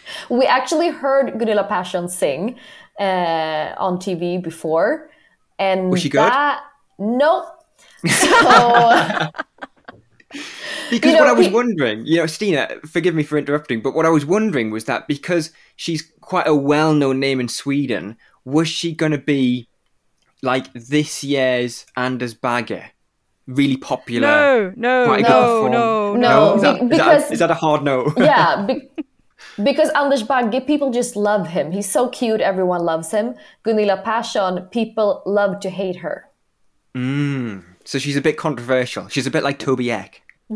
[0.30, 2.58] we actually heard Gunilla Persson sing
[2.98, 5.10] uh, on TV before.
[5.58, 6.20] And Was she good?
[6.20, 6.62] that,
[6.98, 7.46] no.
[8.06, 9.28] So,
[10.90, 13.94] because You know, what I was wondering, you know, Stina, forgive me for interrupting, but
[13.94, 18.16] what I was wondering was that because she's quite a well-known name in Sweden,
[18.46, 19.68] was she going to be
[20.40, 22.82] like this year's Anders Bagge,
[23.54, 24.26] really popular?
[24.26, 27.82] No, no, quite a no, no, no, Is that, be- because- is that a hard
[27.82, 28.12] no?
[28.16, 28.88] yeah, be-
[29.62, 31.72] because Anders Bagge, people just love him.
[31.72, 33.34] He's so cute, everyone loves him.
[33.64, 36.28] Gunilla Persson, people love to hate her.
[36.96, 39.08] Mm, so she's a bit controversial.
[39.08, 40.22] She's a bit like Tobbe Ek.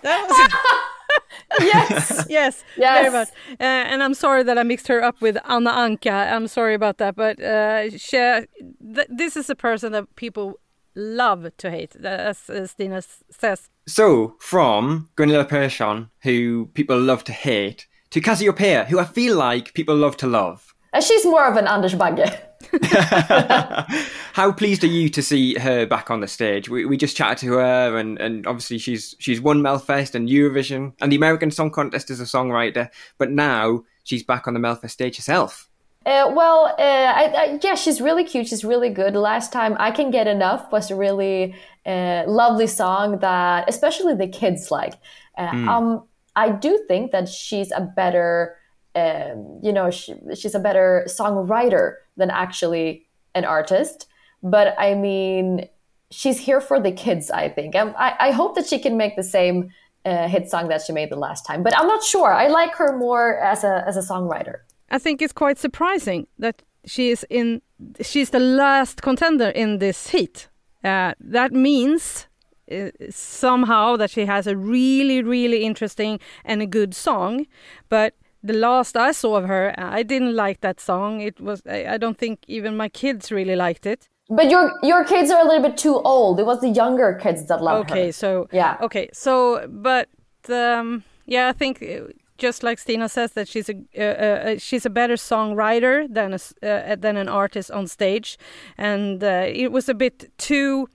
[1.60, 3.00] yes, yes, Yes.
[3.02, 3.28] very much.
[3.60, 6.32] Uh, and I'm sorry that I mixed her up with Anna Anka.
[6.32, 10.60] I'm sorry about that, but uh, she, th- this is a person that people
[10.98, 13.70] love to hate, as uh, Stina says.
[13.86, 19.36] So, from Gunilla Persson, who people love to hate, to Cazzi Opeia, who I feel
[19.36, 20.74] like people love to love.
[20.92, 22.38] And she's more of an Anders Bagge.
[24.32, 26.68] How pleased are you to see her back on the stage?
[26.68, 30.94] We, we just chatted to her, and, and obviously she's she's won Melfest and Eurovision
[31.00, 34.90] and the American Song Contest as a songwriter, but now she's back on the Melfest
[34.90, 35.67] stage herself.
[36.08, 36.82] Uh, well, uh,
[37.20, 38.46] I, I, yeah, she's really cute.
[38.48, 39.14] She's really good.
[39.14, 41.54] Last time, I Can Get Enough was a really
[41.84, 44.94] uh, lovely song that especially the kids like.
[45.36, 45.68] Uh, Mm.
[45.68, 45.86] um,
[46.34, 48.56] I do think that she's a better,
[48.94, 51.84] um, you know, she, she's a better songwriter
[52.16, 54.06] than actually an artist.
[54.42, 55.68] But I mean,
[56.10, 57.74] she's here for the kids, I think.
[57.74, 59.70] Um, I, I hope that she can make the same
[60.06, 61.62] uh, hit song that she made the last time.
[61.62, 62.32] But I'm not sure.
[62.32, 64.60] I like her more as a, as a songwriter.
[64.90, 67.62] I think it's quite surprising that she is in.
[68.00, 70.48] She's the last contender in this heat.
[70.84, 72.28] Uh, that means
[72.70, 77.46] uh, somehow that she has a really, really interesting and a good song.
[77.88, 81.20] But the last I saw of her, I didn't like that song.
[81.20, 81.62] It was.
[81.66, 84.08] I, I don't think even my kids really liked it.
[84.30, 86.38] But your your kids are a little bit too old.
[86.38, 87.96] It was the younger kids that loved her.
[87.96, 90.08] Okay, so yeah, okay, so but
[90.50, 94.86] um, yeah, I think uh, just like Stina says that she's a uh, uh, she's
[94.86, 98.38] a better songwriter than a, s- uh, than an artist on stage,
[98.78, 100.86] and uh, it was a bit too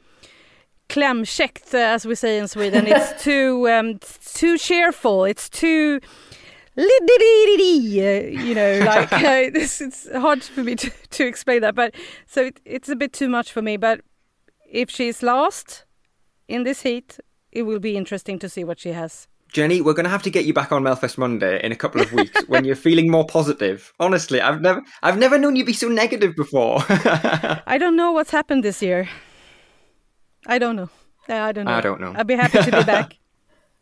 [0.90, 2.88] klämkäckt, uh, as we say in Sweden.
[2.88, 4.00] It's too um,
[4.34, 5.26] too cheerful.
[5.26, 6.00] It's too.
[6.78, 6.84] uh,
[8.32, 11.94] You know, like uh, it's, it's hard for me to, to explain that, but
[12.26, 13.78] so it, it's a bit too much for me.
[13.78, 14.02] But
[14.72, 15.86] if she's lost
[16.48, 17.20] in this heat,
[17.52, 19.28] it will be interesting to see what she has.
[19.54, 22.02] Jenny, we're going to have to get you back on Melfest Monday in a couple
[22.02, 23.94] of weeks when you're feeling more positive.
[24.00, 26.84] Honestly, I've never, I've never known you be so negative before.
[26.90, 29.08] I don't know what's happened this year.
[30.48, 30.90] I don't know.
[31.30, 31.72] I don't know.
[31.72, 32.14] I don't know.
[32.16, 33.16] I'd be happy to be back.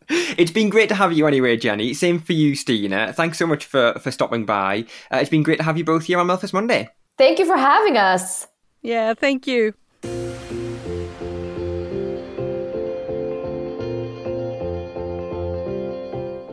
[0.09, 1.93] it's been great to have you anyway, Jenny.
[1.93, 3.13] Same for you, Stina.
[3.13, 4.85] Thanks so much for for stopping by.
[5.09, 6.89] Uh, it's been great to have you both here on Melfest Monday.
[7.17, 8.45] Thank you for having us.
[8.81, 9.73] Yeah, thank you.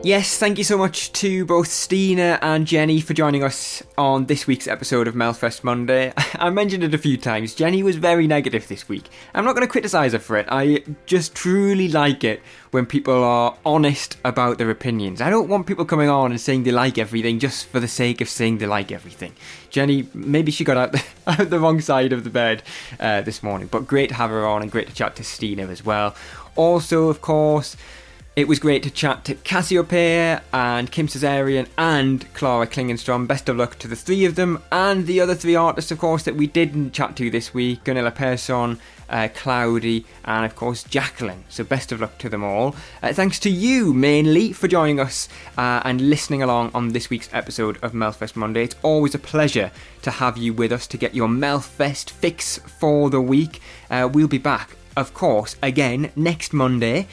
[0.01, 4.47] Yes, thank you so much to both Stina and Jenny for joining us on this
[4.47, 6.13] week's episode of Melfest Monday.
[6.35, 7.53] I mentioned it a few times.
[7.53, 9.09] Jenny was very negative this week.
[9.33, 10.47] I'm not going to criticise her for it.
[10.49, 12.41] I just truly like it
[12.71, 15.19] when people are honest about their opinions.
[15.19, 18.21] I don't want people coming on and saying they like everything just for the sake
[18.21, 19.33] of saying they like everything.
[19.69, 22.63] Jenny, maybe she got out the, out the wrong side of the bed
[23.01, 25.67] uh, this morning, but great to have her on and great to chat to Stina
[25.67, 26.15] as well.
[26.55, 27.75] Also, of course,
[28.39, 33.27] It was great to chat to Cazzi Opeia and Kim Cesarion and Clara Klingenstrom.
[33.27, 36.23] Best of luck to the three of them and the other three artists, of course,
[36.23, 38.79] that we didn't chat to this week Gunilla Persson,
[39.09, 41.41] uh, Cloudy, and of course Jacqline.
[41.49, 42.77] So best of luck to them all.
[43.03, 45.27] Uh, thanks to you mainly for joining us
[45.57, 48.63] uh, and listening along on this week's episode of Melfest Monday.
[48.63, 49.69] It's always a pleasure
[50.03, 53.59] to have you with us to get your Melfest fix for the week.
[53.89, 57.05] Uh, we'll be back, of course, again next Monday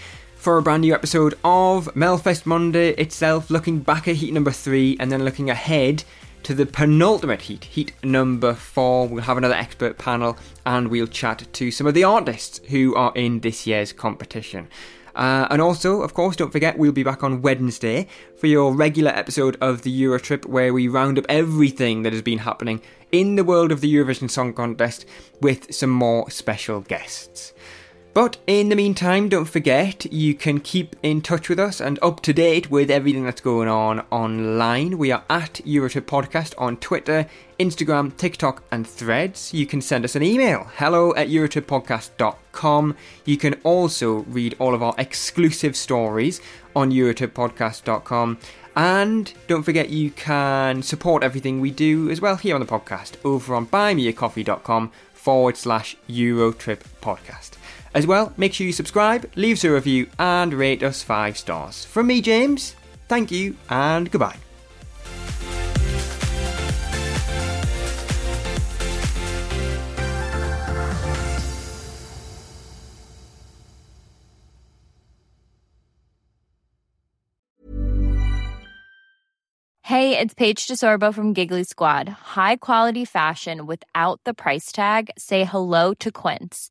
[0.46, 4.96] for a brand new episode of Melfest Monday itself, looking back at heat number three
[5.00, 6.04] and then looking ahead
[6.44, 9.08] to the penultimate heat, heat number four.
[9.08, 13.10] We'll have another expert panel and we'll chat to some of the artists who are
[13.16, 14.68] in this year's competition.
[15.16, 19.10] Uh, and also, of course, don't forget, we'll be back on Wednesday for your regular
[19.10, 22.80] episode of the Eurotrip, where we round up everything that has been happening
[23.10, 25.06] in the world of the Eurovision Song Contest
[25.40, 27.52] with some more special guests.
[28.16, 32.22] But in the meantime, don't forget you can keep in touch with us and up
[32.22, 34.96] to date with everything that's going on online.
[34.96, 37.26] We are at Eurotrip Podcast on Twitter,
[37.60, 39.52] Instagram, TikTok, and Threads.
[39.52, 42.96] You can send us an email hello at EurotripPodcast.com.
[43.26, 46.40] You can also read all of our exclusive stories
[46.74, 48.38] on EurotripPodcast.com.
[48.76, 53.16] And don't forget you can support everything we do as well here on the podcast
[53.26, 57.55] over on buymeacoffee.com forward slash Eurotrip Podcast.
[57.96, 61.86] As well, make sure you subscribe, leave us a review, and rate us 5 stars.
[61.86, 62.76] From me, James,
[63.08, 64.36] thank you, and goodbye.
[79.80, 82.10] Hey, it's Paige DeSorbo from Giggly Squad.
[82.10, 85.10] High quality fashion without the price tag?
[85.16, 86.70] Say hello to Quince.